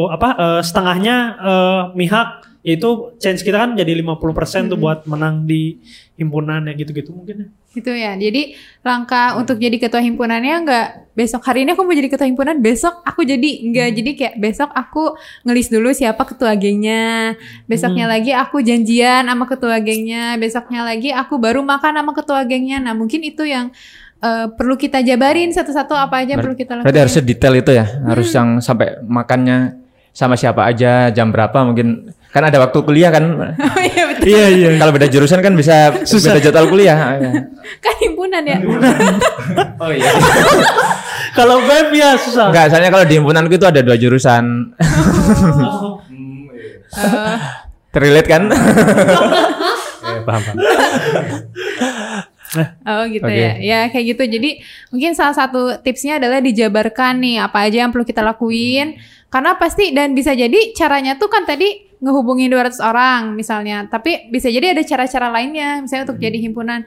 [0.09, 5.79] apa eh, setengahnya eh, mihak yaitu chance kita kan jadi 50% tuh buat menang di
[6.19, 7.47] himpunan ya gitu-gitu mungkin ya.
[7.71, 8.11] Gitu ya.
[8.19, 12.59] Jadi langkah untuk jadi ketua himpunannya nggak besok hari ini aku mau jadi ketua himpunan,
[12.59, 15.15] besok aku jadi nggak jadi kayak besok aku
[15.47, 17.39] ngelis dulu siapa ketua gengnya,
[17.71, 22.83] besoknya lagi aku janjian sama ketua gengnya, besoknya lagi aku baru makan sama ketua gengnya.
[22.83, 23.71] Nah mungkin itu yang
[24.19, 26.91] eh, perlu kita jabarin satu-satu apa aja yang perlu kita lakukan.
[26.91, 29.79] Berarti harus detail itu ya, harus yang sampai makannya
[30.11, 32.11] sama siapa aja, jam berapa mungkin.
[32.27, 33.23] Kan ada waktu kuliah kan.
[33.77, 34.25] Oh iya betul.
[34.27, 34.69] Iya iya.
[34.77, 36.35] Kalau beda jurusan kan bisa Susah.
[36.35, 36.97] beda jadwal kuliah.
[37.83, 38.57] Kan himpunan ya.
[39.79, 40.11] Oh iya.
[41.37, 42.49] Kalau BEM ya susah.
[42.49, 44.73] Enggak, soalnya kalau di himpunanku itu ada dua jurusan.
[46.97, 47.37] Eh,
[47.93, 48.49] Terrelate kan?
[48.49, 50.55] Eh, paham paham.
[52.87, 53.37] Oh gitu Oke.
[53.37, 53.53] ya.
[53.61, 54.23] Ya kayak gitu.
[54.25, 54.49] Jadi
[54.89, 58.97] mungkin salah satu tipsnya adalah dijabarkan nih apa aja yang perlu kita lakuin.
[59.29, 63.85] Karena pasti dan bisa jadi caranya tuh kan tadi ngehubungin 200 orang misalnya.
[63.89, 65.81] Tapi bisa jadi ada cara-cara lainnya.
[65.81, 66.85] Misalnya untuk jadi himpunan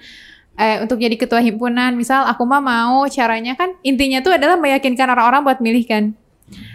[0.60, 5.08] eh untuk jadi ketua himpunan, misal aku mah mau caranya kan intinya tuh adalah meyakinkan
[5.08, 6.04] orang-orang buat milih kan.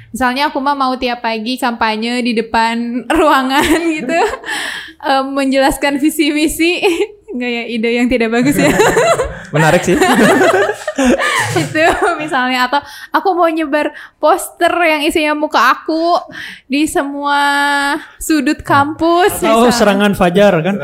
[0.09, 2.75] Misalnya aku mah mau tiap pagi kampanye di depan
[3.19, 4.15] ruangan gitu,
[5.05, 6.81] Eh, menjelaskan visi misi.
[7.29, 8.73] Enggak ya ide yang tidak bagus ya.
[9.53, 9.93] Menarik sih.
[11.61, 11.83] itu
[12.15, 12.79] misalnya atau
[13.11, 16.15] aku mau nyebar poster yang isinya muka aku
[16.71, 17.43] di semua
[18.15, 19.43] sudut kampus.
[19.43, 19.75] Oh misalnya.
[19.75, 20.75] serangan Fajar kan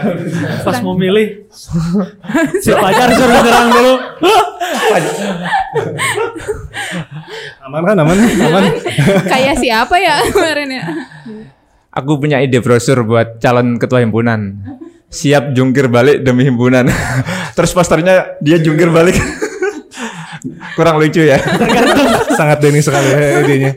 [0.67, 1.47] pas mau milih
[2.63, 3.93] si Fajar suruh nyerang dulu
[7.65, 8.63] Aman kan aman aman.
[9.25, 10.83] Kayak siapa ya kemarin ya?
[11.91, 14.59] Aku punya ide brosur buat calon ketua himpunan.
[15.11, 16.87] Siap jungkir balik demi himpunan.
[17.55, 19.15] Terus posternya dia jungkir balik.
[20.75, 21.37] Kurang lucu ya.
[22.35, 23.71] Sangat Denny sekali ya idenya.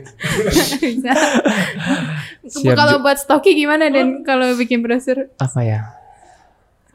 [2.75, 5.29] Kalau buat stoki gimana dan kalau bikin brosur?
[5.37, 5.79] Apa ya?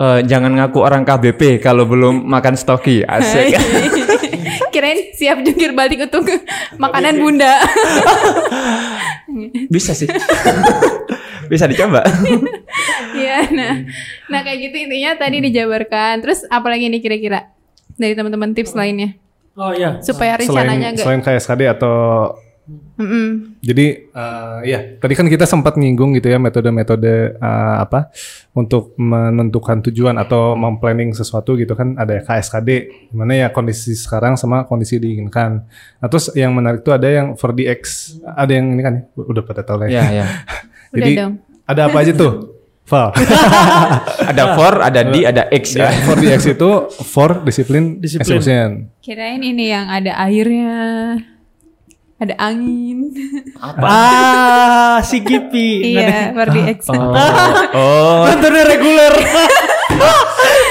[0.01, 3.05] Eh, jangan ngaku orang KBP kalau belum makan stoki.
[3.05, 3.53] Asik.
[4.73, 6.25] Kirain siap jungkir balik untuk
[6.81, 7.61] makanan bunda.
[9.75, 10.09] Bisa sih.
[11.53, 12.01] Bisa dicoba.
[13.13, 13.75] Iya, nah,
[14.33, 16.25] nah kayak gitu intinya tadi dijabarkan.
[16.25, 17.53] Terus apalagi nih kira-kira
[18.01, 19.13] dari teman-teman tips lainnya?
[19.61, 20.01] Oh iya.
[20.01, 21.05] supaya selain rencananya enggak.
[21.05, 21.95] selain KSKD atau
[23.01, 23.59] Mm-mm.
[23.65, 28.15] Jadi eh, ya tadi kan kita sempat nyinggung gitu ya metode-metode eh, apa
[28.55, 32.71] untuk menentukan tujuan atau memplanning sesuatu gitu kan ada KSKD
[33.11, 35.67] gimana ya kondisi sekarang sama kondisi diinginkan.
[35.99, 37.81] Nah, terus yang menarik tuh ada yang 4DX
[38.23, 39.03] ada yang ini kan ya?
[39.19, 40.05] udah pada tahu lah ya.
[40.05, 40.27] Ya, ya.
[40.95, 41.35] Jadi dong.
[41.67, 42.33] ada apa aja tuh?
[42.91, 43.15] Val.
[44.35, 46.11] Ada for, ada di, ada x Ya, ya.
[46.11, 46.71] 4DX itu
[47.15, 48.27] for discipline, Disiplin.
[48.27, 48.69] execution.
[48.99, 50.75] Kirain ini yang ada airnya,
[52.19, 53.15] ada angin.
[53.63, 55.83] Ah, si Gipi.
[55.95, 56.91] iya, for the X.
[56.91, 57.15] Oh,
[57.75, 58.27] oh.
[58.27, 59.15] Tentunya reguler.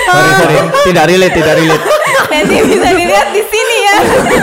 [0.09, 0.57] sorry sorry,
[0.91, 1.83] tidak relate, tidak relate.
[2.29, 3.95] Nanti bisa dilihat di sini ya.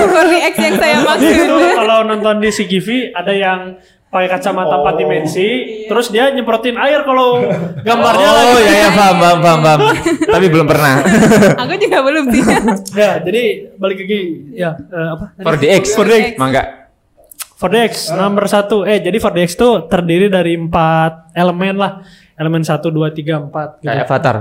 [0.09, 1.35] for the X yang saya maksud.
[1.37, 3.61] itu kalau nonton di CGV ada yang
[4.07, 5.49] pakai kacamata empat dimensi,
[5.91, 7.45] terus dia nyemprotin air kalau
[7.87, 8.53] gambarnya lagi.
[8.55, 9.79] Oh ya ya paham paham paham paham.
[10.35, 10.93] Tapi belum pernah.
[11.67, 12.43] Aku juga belum sih.
[12.95, 14.21] Ya, jadi balik lagi
[14.55, 15.25] ya eh, apa?
[15.43, 16.39] For the x, For the X.
[16.41, 16.87] mangga.
[17.57, 18.85] 4DX nomor satu.
[18.85, 22.05] Eh, jadi 4DX itu terdiri dari empat elemen lah.
[22.37, 23.81] Elemen satu, dua, tiga, empat.
[23.81, 23.89] Gitu.
[23.89, 24.37] Kayak avatar.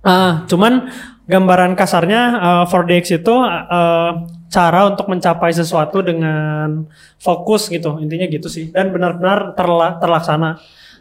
[0.00, 0.88] Ah, cuman
[1.28, 4.12] gambaran kasarnya eh, 4DX itu eh,
[4.50, 6.88] cara untuk mencapai sesuatu dengan
[7.20, 8.00] fokus gitu.
[8.00, 8.72] Intinya gitu sih.
[8.72, 10.58] Dan benar-benar terla- terlaksana.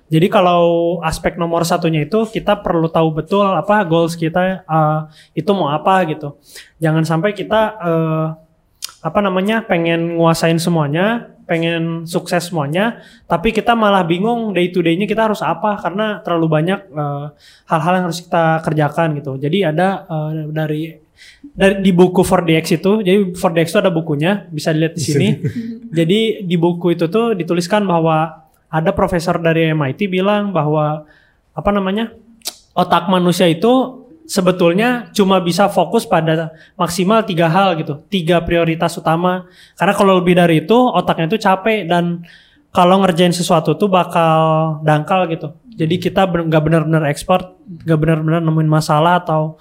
[0.10, 5.00] Jadi kalau aspek nomor satunya itu kita perlu tahu betul apa goals kita eh,
[5.38, 6.36] itu mau apa gitu.
[6.84, 8.28] Jangan sampai kita eh,
[9.00, 15.10] apa namanya pengen nguasain semuanya, pengen sukses semuanya, tapi kita malah bingung day to day-nya
[15.10, 17.26] kita harus apa karena terlalu banyak eh,
[17.66, 19.42] hal-hal yang harus kita kerjakan gitu.
[19.42, 20.84] Jadi ada eh, dari
[21.52, 25.28] dari di buku 4DX itu, jadi 4DX itu ada bukunya, bisa dilihat di sini.
[25.98, 31.04] jadi di buku itu tuh dituliskan bahwa ada profesor dari MIT bilang bahwa
[31.52, 32.14] apa namanya
[32.78, 33.99] otak manusia itu
[34.30, 39.50] sebetulnya cuma bisa fokus pada maksimal tiga hal gitu, tiga prioritas utama.
[39.74, 42.22] Karena kalau lebih dari itu otaknya itu capek dan
[42.70, 45.58] kalau ngerjain sesuatu tuh bakal dangkal gitu.
[45.74, 49.58] Jadi kita ben- nggak benar-benar expert, nggak benar-benar nemuin masalah atau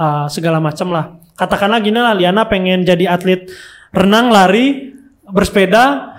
[0.00, 1.20] uh, segala macam lah.
[1.36, 3.52] Katakanlah gini lah, Liana pengen jadi atlet
[3.92, 4.96] renang, lari,
[5.28, 6.16] bersepeda,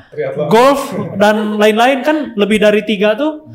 [0.53, 3.49] golf dan lain-lain kan lebih dari tiga tuh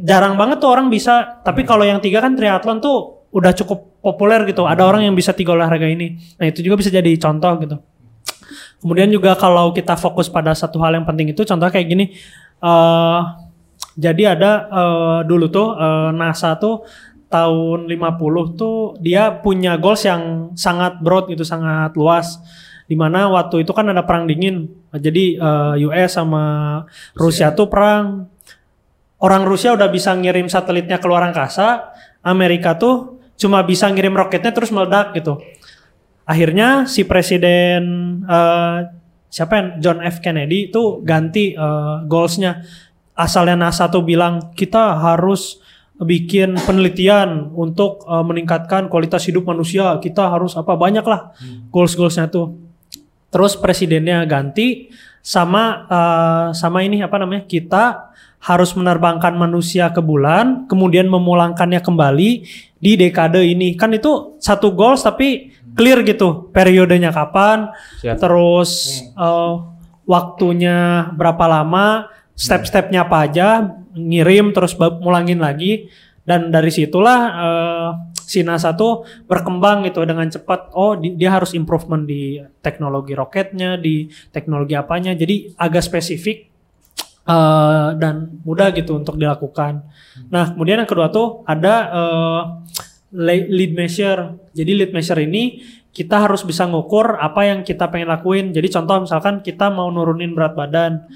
[0.00, 1.44] jarang banget tuh orang bisa.
[1.44, 4.62] Tapi kalau yang tiga kan triathlon tuh udah cukup populer gitu.
[4.62, 6.22] Ada orang yang bisa tiga olahraga ini.
[6.38, 7.76] Nah itu juga bisa jadi contoh gitu.
[8.78, 12.06] Kemudian juga kalau kita fokus pada satu hal yang penting itu contohnya kayak gini.
[12.64, 13.20] eh
[13.94, 16.86] jadi ada eh, dulu tuh eh, NASA tuh
[17.30, 22.38] tahun 50 tuh dia punya goals yang sangat broad gitu, sangat luas.
[22.84, 24.70] Di mana waktu itu kan ada perang dingin.
[24.94, 26.44] Jadi eh, US sama
[27.18, 28.30] Rusia tuh perang.
[29.18, 34.54] Orang Rusia udah bisa ngirim satelitnya ke luar angkasa, Amerika tuh cuma bisa ngirim roketnya
[34.54, 35.42] terus meledak gitu.
[36.24, 37.82] Akhirnya si presiden
[38.24, 38.78] eh,
[39.28, 42.64] siapa yang John F Kennedy itu ganti eh, goalsnya.
[43.14, 45.62] Asalnya NASA tuh bilang kita harus
[46.00, 49.98] bikin penelitian untuk eh, meningkatkan kualitas hidup manusia.
[50.00, 51.34] Kita harus apa banyak lah
[51.68, 52.56] goals goalsnya tuh.
[53.28, 54.88] Terus presidennya ganti
[55.20, 58.13] sama eh, sama ini apa namanya kita
[58.44, 62.30] harus menerbangkan manusia ke bulan, kemudian memulangkannya kembali
[62.76, 63.72] di dekade ini.
[63.72, 67.72] Kan itu satu goals tapi clear gitu periodenya kapan,
[68.04, 68.20] Siap.
[68.20, 69.52] terus eh,
[70.04, 73.48] waktunya berapa lama, step-stepnya apa aja,
[73.96, 75.88] ngirim terus mulangin lagi
[76.28, 77.90] dan dari situlah eh,
[78.24, 80.68] si NASA tuh berkembang gitu dengan cepat.
[80.76, 85.16] Oh di- dia harus improvement di teknologi roketnya, di teknologi apanya.
[85.16, 86.53] Jadi agak spesifik
[87.24, 89.84] eh, dan mudah gitu untuk dilakukan.
[90.30, 91.74] Nah kemudian yang kedua tuh ada
[93.14, 94.50] le- lead measure.
[94.50, 95.62] Jadi lead measure ini
[95.94, 98.50] kita harus bisa ngukur apa yang kita pengen lakuin.
[98.50, 101.06] Jadi contoh misalkan kita mau nurunin berat badan.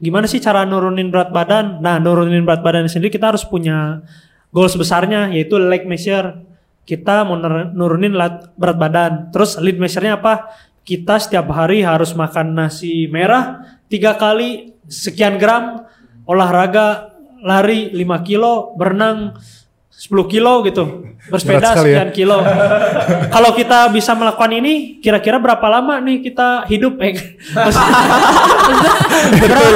[0.00, 1.84] Gimana sih cara nurunin berat badan?
[1.84, 4.00] Nah, nurunin berat badan sendiri kita harus punya
[4.48, 6.48] goals besarnya yaitu leg measure.
[6.88, 7.36] Kita mau
[7.76, 8.16] nurunin
[8.56, 9.12] berat badan.
[9.28, 10.48] Terus lead measure-nya apa?
[10.80, 13.60] Kita setiap hari harus makan nasi merah
[13.92, 15.86] tiga kali sekian gram,
[16.26, 19.38] olahraga lari 5 kilo, berenang
[20.00, 21.78] 10 kilo gitu, bersepeda ya.
[21.78, 22.40] sekian kilo.
[23.36, 26.96] Kalau kita bisa melakukan ini, kira-kira berapa lama nih kita hidup?
[27.04, 27.14] Eh,
[29.44, 29.66] berapa,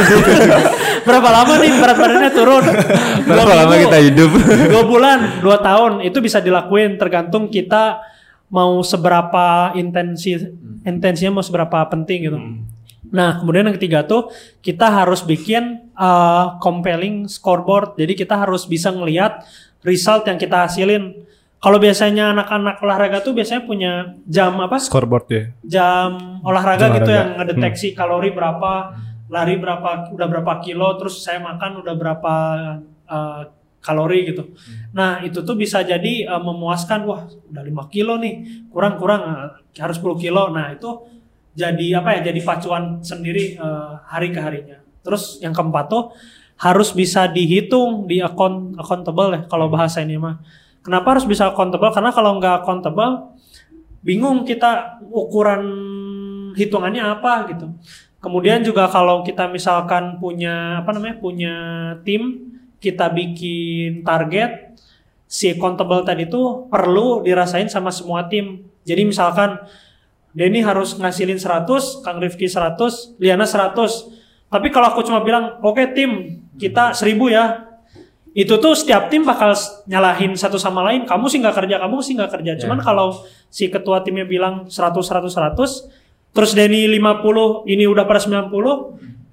[1.09, 2.65] berapa lama nih berat badannya turun?
[2.65, 4.31] Dua Berapa lama minggu, kita hidup?
[4.73, 8.01] Dua bulan, dua tahun itu bisa dilakuin tergantung kita
[8.49, 10.41] mau seberapa intensi
[10.89, 12.39] intensinya mau seberapa penting gitu.
[13.13, 14.33] Nah, kemudian yang ketiga tuh
[14.65, 17.99] kita harus bikin uh, compelling scoreboard.
[18.01, 19.45] Jadi kita harus bisa ngelihat
[19.85, 21.27] result yang kita hasilin.
[21.65, 24.77] kalau biasanya anak-anak olahraga tuh biasanya punya jam apa?
[24.77, 25.43] Scoreboard ya.
[25.65, 27.17] Jam olahraga Jam gitu olahraga.
[27.17, 29.01] yang ngedeteksi kalori berapa,
[29.33, 32.35] lari berapa, udah berapa kilo, terus saya makan udah berapa
[32.85, 33.43] eh,
[33.81, 34.53] kalori gitu.
[34.93, 39.97] Nah itu tuh bisa jadi eh, memuaskan, wah udah 5 kilo nih, kurang-kurang eh, harus
[40.01, 40.53] 10 kilo.
[40.53, 40.89] Nah itu
[41.55, 42.31] jadi apa ya?
[42.31, 44.79] Jadi pacuan sendiri eh, hari ke harinya.
[45.07, 46.11] Terus yang keempat tuh
[46.59, 50.39] harus bisa dihitung di account accountable ya kalau bahasa ini mah.
[50.85, 51.91] Kenapa harus bisa accountable?
[51.95, 53.33] Karena kalau nggak accountable,
[54.05, 55.65] bingung kita ukuran
[56.53, 57.73] hitungannya apa gitu.
[58.21, 61.55] Kemudian juga kalau kita misalkan punya apa namanya punya
[62.05, 64.77] tim, kita bikin target,
[65.25, 68.65] si accountable tadi tuh perlu dirasain sama semua tim.
[68.85, 69.57] Jadi misalkan
[70.35, 74.51] Denny harus ngasilin 100, Kang Rifki 100, Liana 100.
[74.51, 77.71] Tapi kalau aku cuma bilang, oke tim, kita 1000 ya.
[78.35, 79.55] Itu tuh setiap tim bakal
[79.87, 81.07] nyalahin satu sama lain.
[81.07, 82.53] Kamu sih nggak kerja, kamu sih nggak kerja.
[82.59, 88.19] Cuman kalau si ketua timnya bilang 100, 100, 100, terus Denny 50, ini udah pada
[88.19, 88.51] 90,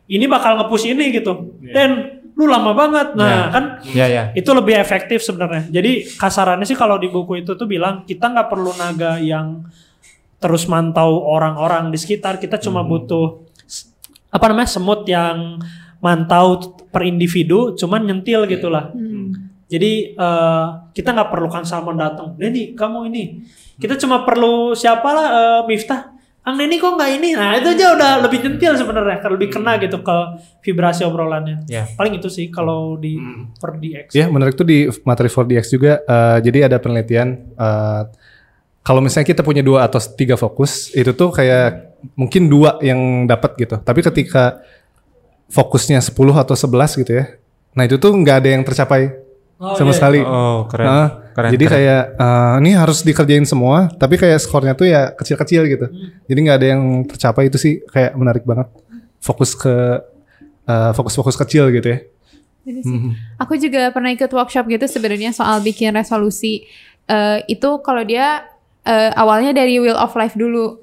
[0.05, 1.57] ini bakal nge-push ini gitu.
[1.65, 3.17] Dan lu lama banget.
[3.17, 4.23] Nah, kan Ya ya.
[4.37, 5.65] itu lebih efektif sebenarnya.
[5.69, 9.65] Jadi kasarannya sih kalau di buku itu tuh bilang kita nggak perlu naga yang
[10.41, 12.35] terus mantau orang-orang di sekitar.
[12.35, 13.93] Kita cuma butuh s-
[14.27, 15.61] apa namanya semut yang
[15.97, 18.89] mantau per individu, cuman nyentil gitulah.
[19.67, 22.35] Jadi eh, kita nggak perlu Kang Salmon datang.
[22.35, 23.39] Denny, kamu ini.
[23.77, 26.11] Kita cuma perlu siapa lah eh, Miftah.
[26.41, 27.29] Kang Denny kok nggak ini?
[27.31, 30.17] Nah itu aja udah lebih nyentil sebenarnya, lebih kena gitu ke
[30.59, 31.63] vibrasi obrolannya.
[31.65, 31.85] Ya.
[31.87, 33.13] Paling itu sih kalau di
[33.55, 34.09] per DX.
[34.11, 36.01] Ya menarik tuh di materi 4DX juga.
[36.01, 37.29] eh, jadi ada penelitian.
[37.53, 38.01] eh,
[38.81, 43.53] kalau misalnya kita punya dua atau tiga fokus, itu tuh kayak mungkin dua yang dapat
[43.57, 43.77] gitu.
[43.77, 44.61] Tapi ketika
[45.51, 47.25] fokusnya 10 atau 11 gitu ya.
[47.75, 49.21] Nah itu tuh nggak ada yang tercapai
[49.61, 50.19] Oh, sama iya, sekali.
[50.25, 50.85] Oh keren.
[50.89, 51.51] Nah, keren.
[51.53, 51.75] jadi keren.
[51.77, 55.85] kayak eh, ini harus dikerjain semua, tapi kayak skornya tuh ya kecil-kecil gitu.
[56.25, 58.73] Jadi nggak ada yang tercapai itu sih kayak menarik banget.
[59.21, 60.01] Fokus ke
[60.65, 61.99] eh, fokus-fokus kecil gitu ya.
[62.65, 62.97] Bener sih.
[63.37, 66.65] Aku juga pernah ikut workshop gitu sebenarnya soal bikin resolusi.
[67.05, 68.49] Eh, itu kalau dia
[68.85, 70.81] eh, awalnya dari Wheel of Life dulu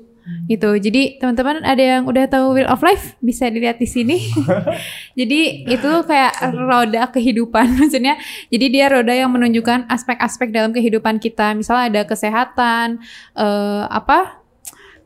[0.49, 0.77] gitu.
[0.77, 4.29] Jadi teman-teman ada yang udah tahu Wheel of Life bisa dilihat di sini.
[5.19, 8.21] jadi itu kayak roda kehidupan maksudnya.
[8.53, 11.57] Jadi dia roda yang menunjukkan aspek-aspek dalam kehidupan kita.
[11.57, 13.01] Misalnya ada kesehatan,
[13.37, 14.45] eh, apa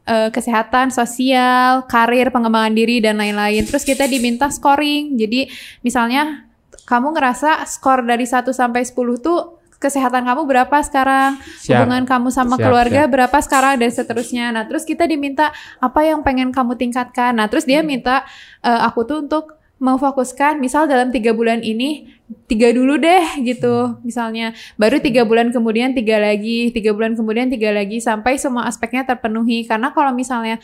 [0.02, 3.62] eh, kesehatan, sosial, karir, pengembangan diri dan lain-lain.
[3.62, 5.14] Terus kita diminta scoring.
[5.14, 5.46] Jadi
[5.86, 6.50] misalnya
[6.82, 11.42] kamu ngerasa skor dari 1 sampai 10 tuh kesehatan kamu berapa sekarang?
[11.58, 11.82] Siap.
[11.82, 13.10] Hubungan kamu sama Siap, keluarga siap.
[13.10, 14.54] berapa sekarang dan seterusnya.
[14.54, 15.50] Nah, terus kita diminta
[15.82, 17.34] apa yang pengen kamu tingkatkan.
[17.34, 18.22] Nah, terus dia minta
[18.62, 22.06] eh, aku tuh untuk memfokuskan misal dalam tiga bulan ini
[22.46, 27.74] tiga dulu deh gitu misalnya baru tiga bulan kemudian tiga lagi tiga bulan kemudian tiga
[27.74, 30.62] lagi sampai semua aspeknya terpenuhi karena kalau misalnya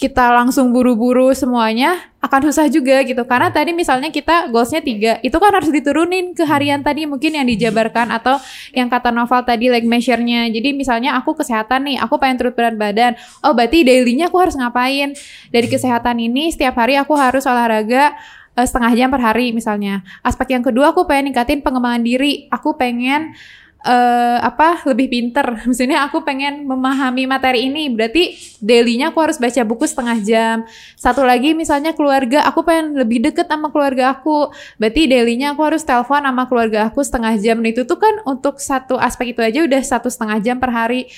[0.00, 3.20] kita langsung buru-buru semuanya akan susah juga gitu.
[3.28, 7.44] Karena tadi misalnya kita goalsnya tiga itu kan harus diturunin ke harian tadi mungkin yang
[7.44, 8.40] dijabarkan atau
[8.72, 10.48] yang kata novel tadi like measure-nya.
[10.48, 13.12] Jadi misalnya aku kesehatan nih aku pengen turut berat badan.
[13.44, 15.12] Oh berarti daily-nya aku harus ngapain?
[15.52, 18.16] Dari kesehatan ini setiap hari aku harus olahraga
[18.56, 20.00] eh, setengah jam per hari misalnya.
[20.24, 22.48] Aspek yang kedua aku pengen ningkatin pengembangan diri.
[22.48, 23.36] Aku pengen
[23.80, 25.46] eh apa lebih pinter.
[25.68, 27.88] Maksudnya aku pengen memahami materi ini.
[27.88, 30.56] Berarti daily-nya aku harus baca buku setengah jam.
[31.00, 34.52] Satu lagi misalnya keluarga, aku pengen lebih deket sama keluarga aku.
[34.76, 37.56] Berarti daily-nya aku harus telepon sama keluarga aku setengah jam.
[37.64, 41.08] Nah, itu tuh kan untuk satu aspek itu aja udah satu setengah jam per hari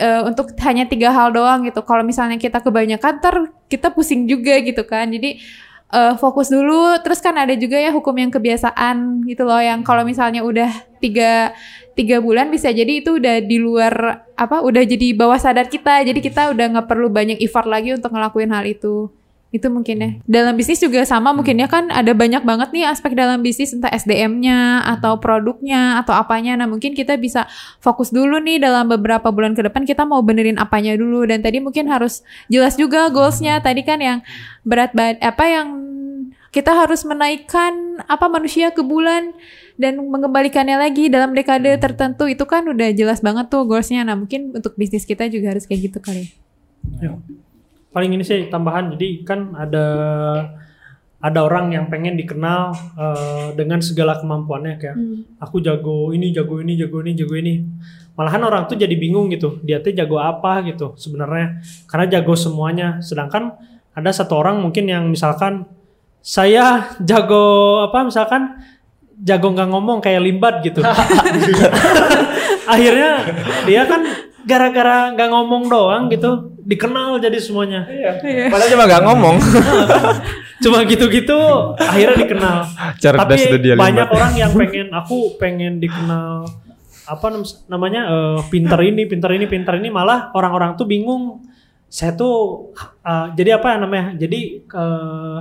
[0.00, 1.84] eh, untuk hanya tiga hal doang gitu.
[1.84, 3.36] Kalau misalnya kita kebanyakan, ter
[3.68, 5.12] kita pusing juga gitu kan.
[5.12, 5.44] Jadi
[5.92, 6.96] eh, fokus dulu.
[7.04, 10.72] Terus kan ada juga ya hukum yang kebiasaan gitu loh, yang kalau misalnya udah
[11.04, 11.52] tiga
[11.98, 16.06] tiga bulan bisa jadi itu udah di luar apa, udah jadi bawah sadar kita.
[16.06, 19.10] Jadi kita udah nggak perlu banyak effort lagi untuk ngelakuin hal itu.
[19.48, 20.10] Itu mungkin ya.
[20.28, 23.88] Dalam bisnis juga sama mungkin ya kan ada banyak banget nih aspek dalam bisnis entah
[23.90, 26.54] SDM-nya atau produknya atau apanya.
[26.54, 27.48] Nah, mungkin kita bisa
[27.82, 31.58] fokus dulu nih dalam beberapa bulan ke depan kita mau benerin apanya dulu dan tadi
[31.64, 33.58] mungkin harus jelas juga goalsnya.
[33.64, 34.18] Tadi kan yang
[34.68, 35.66] berat bad apa yang
[36.52, 39.36] kita harus menaikkan apa manusia ke bulan
[39.78, 44.02] dan mengembalikannya lagi dalam dekade tertentu itu kan udah jelas banget tuh goalsnya.
[44.02, 46.34] Nah, mungkin untuk bisnis kita juga harus kayak gitu kali.
[46.98, 47.14] Ya.
[47.94, 48.90] Paling ini sih tambahan.
[48.98, 49.86] Jadi kan ada
[51.18, 54.98] ada orang yang pengen dikenal eh, dengan segala kemampuannya kayak
[55.38, 57.54] aku jago ini, jago ini, jago ini, jago ini.
[58.18, 59.62] Malahan orang tuh jadi bingung gitu.
[59.62, 61.62] Dia tuh jago apa gitu sebenarnya.
[61.86, 62.98] Karena jago semuanya.
[62.98, 63.54] Sedangkan
[63.94, 65.70] ada satu orang mungkin yang misalkan
[66.18, 68.58] saya jago apa misalkan
[69.18, 70.80] jago nggak ngomong kayak limbat gitu.
[72.72, 73.12] akhirnya
[73.64, 74.02] dia kan
[74.48, 77.88] gara-gara nggak ngomong doang gitu dikenal jadi semuanya.
[78.52, 79.36] Padahal cuma nggak ngomong.
[80.64, 81.38] cuma gitu-gitu
[81.80, 82.58] akhirnya dikenal.
[83.00, 84.16] Cerdas tapi itu dia banyak limbat.
[84.20, 86.44] orang yang pengen aku pengen dikenal
[87.08, 89.88] apa nam- namanya eh, pinter ini pinter ini pinter ini.
[89.88, 91.40] Malah orang-orang tuh bingung.
[91.88, 92.68] Saya tuh
[93.00, 94.06] eh, jadi apa ya namanya?
[94.20, 95.38] Jadi eh,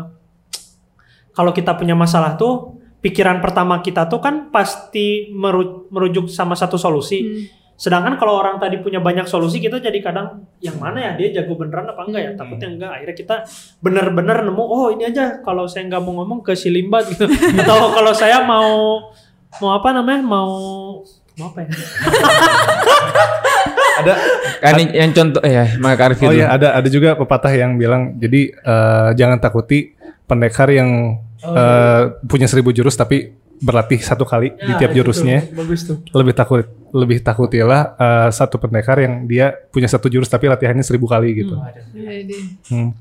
[1.35, 6.75] kalau kita punya masalah tuh pikiran pertama kita tuh kan pasti meru- merujuk sama satu
[6.75, 7.47] solusi.
[7.77, 11.53] Sedangkan kalau orang tadi punya banyak solusi kita jadi kadang yang mana ya dia jago
[11.53, 12.31] beneran apa enggak ya?
[12.33, 12.91] Takutnya enggak.
[12.97, 13.35] Akhirnya kita
[13.85, 17.29] bener-bener nemu oh ini aja kalau saya nggak mau ngomong ke si limbat gitu.
[17.61, 18.99] Atau kalau saya mau
[19.61, 20.49] mau apa namanya mau
[21.37, 21.69] mau apa ya?
[23.97, 24.13] Ada
[24.61, 27.77] Kan ini yang contoh eh ya, Mak Arif Oh iya ada ada juga pepatah yang
[27.77, 29.93] bilang jadi eh, jangan takuti
[30.25, 35.41] pendekar yang eh, punya seribu jurus tapi berlatih satu kali di tiap jurusnya.
[35.41, 36.61] tuh, bagus tuh Lebih takut
[36.93, 41.57] lebih takutilah eh, satu pendekar yang dia punya satu jurus tapi latihannya seribu kali gitu.
[41.91, 42.37] Jadi,
[42.69, 42.91] Hmm.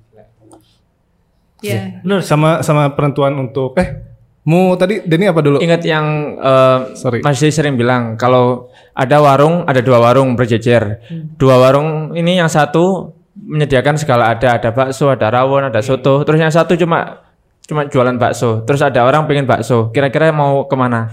[1.61, 2.01] ya.
[2.01, 4.01] bener Sama sama penentuan untuk eh
[4.47, 5.59] mau tadi Denny apa dulu?
[5.59, 6.07] Ingat yang
[6.39, 7.21] eh, Sorry.
[7.21, 11.03] masih sering bilang kalau ada warung, ada dua warung berjejer.
[11.37, 16.25] Dua warung ini yang satu menyediakan segala ada, ada bakso, ada rawon, ada soto.
[16.25, 17.26] Terus yang satu cuma
[17.67, 18.63] cuma jualan bakso.
[18.63, 19.91] Terus ada orang pengen bakso.
[19.91, 21.11] Kira-kira mau ke mana?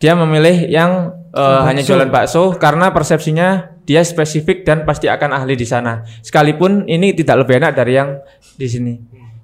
[0.00, 5.54] Dia memilih yang eh, hanya jualan bakso karena persepsinya dia spesifik dan pasti akan ahli
[5.54, 6.02] di sana.
[6.24, 8.18] Sekalipun ini tidak lebih enak dari yang
[8.58, 8.94] di sini.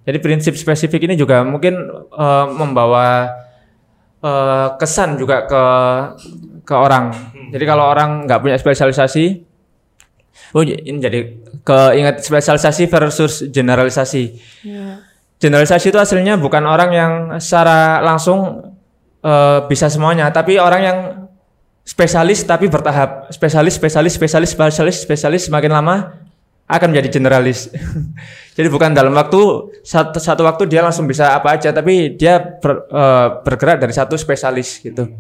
[0.03, 1.79] Jadi prinsip spesifik ini juga mungkin
[2.11, 3.31] eh, membawa
[4.19, 5.63] eh, kesan juga ke
[6.67, 7.13] ke orang.
[7.53, 9.25] Jadi kalau orang nggak punya spesialisasi,
[10.57, 11.21] oh ini jadi
[11.63, 14.25] keinget spesialisasi versus generalisasi.
[15.43, 17.13] Generalisasi itu hasilnya bukan orang yang
[17.43, 18.71] secara langsung
[19.19, 20.99] eh, bisa semuanya, tapi orang yang
[21.83, 23.27] spesialis tapi bertahap.
[23.35, 25.97] Spesialis, spesialis, spesialis, spesialis, spesialis semakin lama
[26.71, 27.67] akan menjadi generalis.
[28.57, 29.41] Jadi bukan dalam waktu
[29.83, 34.15] satu, satu waktu dia langsung bisa apa aja, tapi dia ber- eh, bergerak dari satu
[34.15, 35.11] spesialis gitu.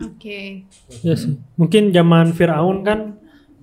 [0.00, 0.64] Oke.
[1.04, 1.36] Iya sih.
[1.60, 3.20] Mungkin zaman Firaun kan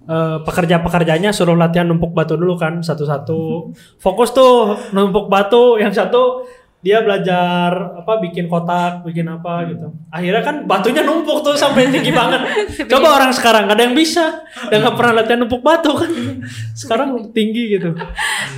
[0.08, 3.72] eh, pekerja-pekerjanya suruh latihan numpuk batu dulu kan satu-satu.
[4.00, 6.46] Fokus tuh numpuk batu, yang satu
[6.84, 9.88] dia belajar apa bikin kotak, bikin apa gitu.
[10.12, 12.44] Akhirnya kan batunya numpuk tuh sampai tinggi banget.
[12.92, 16.12] Coba orang sekarang ada yang bisa, dan nggak pernah latihan numpuk batu kan.
[16.84, 17.96] Sekarang tinggi gitu.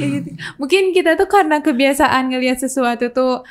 [0.02, 0.34] Ya gitu.
[0.58, 3.46] Mungkin kita tuh karena kebiasaan ngelihat sesuatu tuh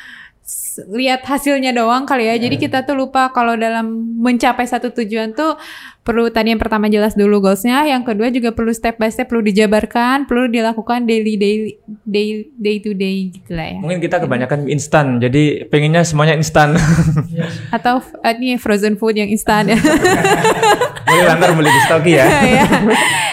[0.92, 2.36] lihat hasilnya doang kali ya.
[2.36, 5.56] Jadi kita tuh lupa kalau dalam mencapai satu tujuan tuh
[6.04, 9.40] perlu tadi yang pertama jelas dulu goalsnya, yang kedua juga perlu step by step perlu
[9.40, 13.78] dijabarkan, perlu dilakukan daily daily day day to day gitu lah ya.
[13.80, 16.76] Mungkin kita kebanyakan instan, jadi pengennya semuanya instan.
[17.76, 19.80] Atau eh, ini frozen food yang instan ya.
[21.04, 22.26] Boleh lantar beli di Stoki ya.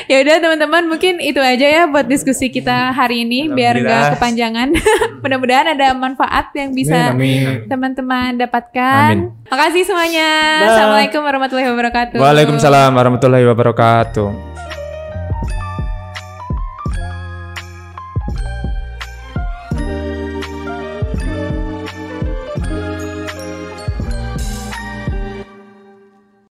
[0.07, 0.17] ya.
[0.22, 4.03] Udah teman-teman mungkin itu aja ya buat diskusi kita hari ini biar Alhamdulillah.
[4.03, 4.67] gak kepanjangan.
[5.24, 7.15] Mudah-mudahan ada manfaat yang bisa
[7.65, 9.11] teman-teman dapatkan.
[9.15, 9.32] Amin.
[9.47, 10.30] Makasih semuanya.
[10.59, 10.67] Dah.
[10.67, 12.17] Assalamualaikum warahmatullahi wabarakatuh.
[12.19, 14.70] Waalaikumsalam warahmatullahi wabarakatuh.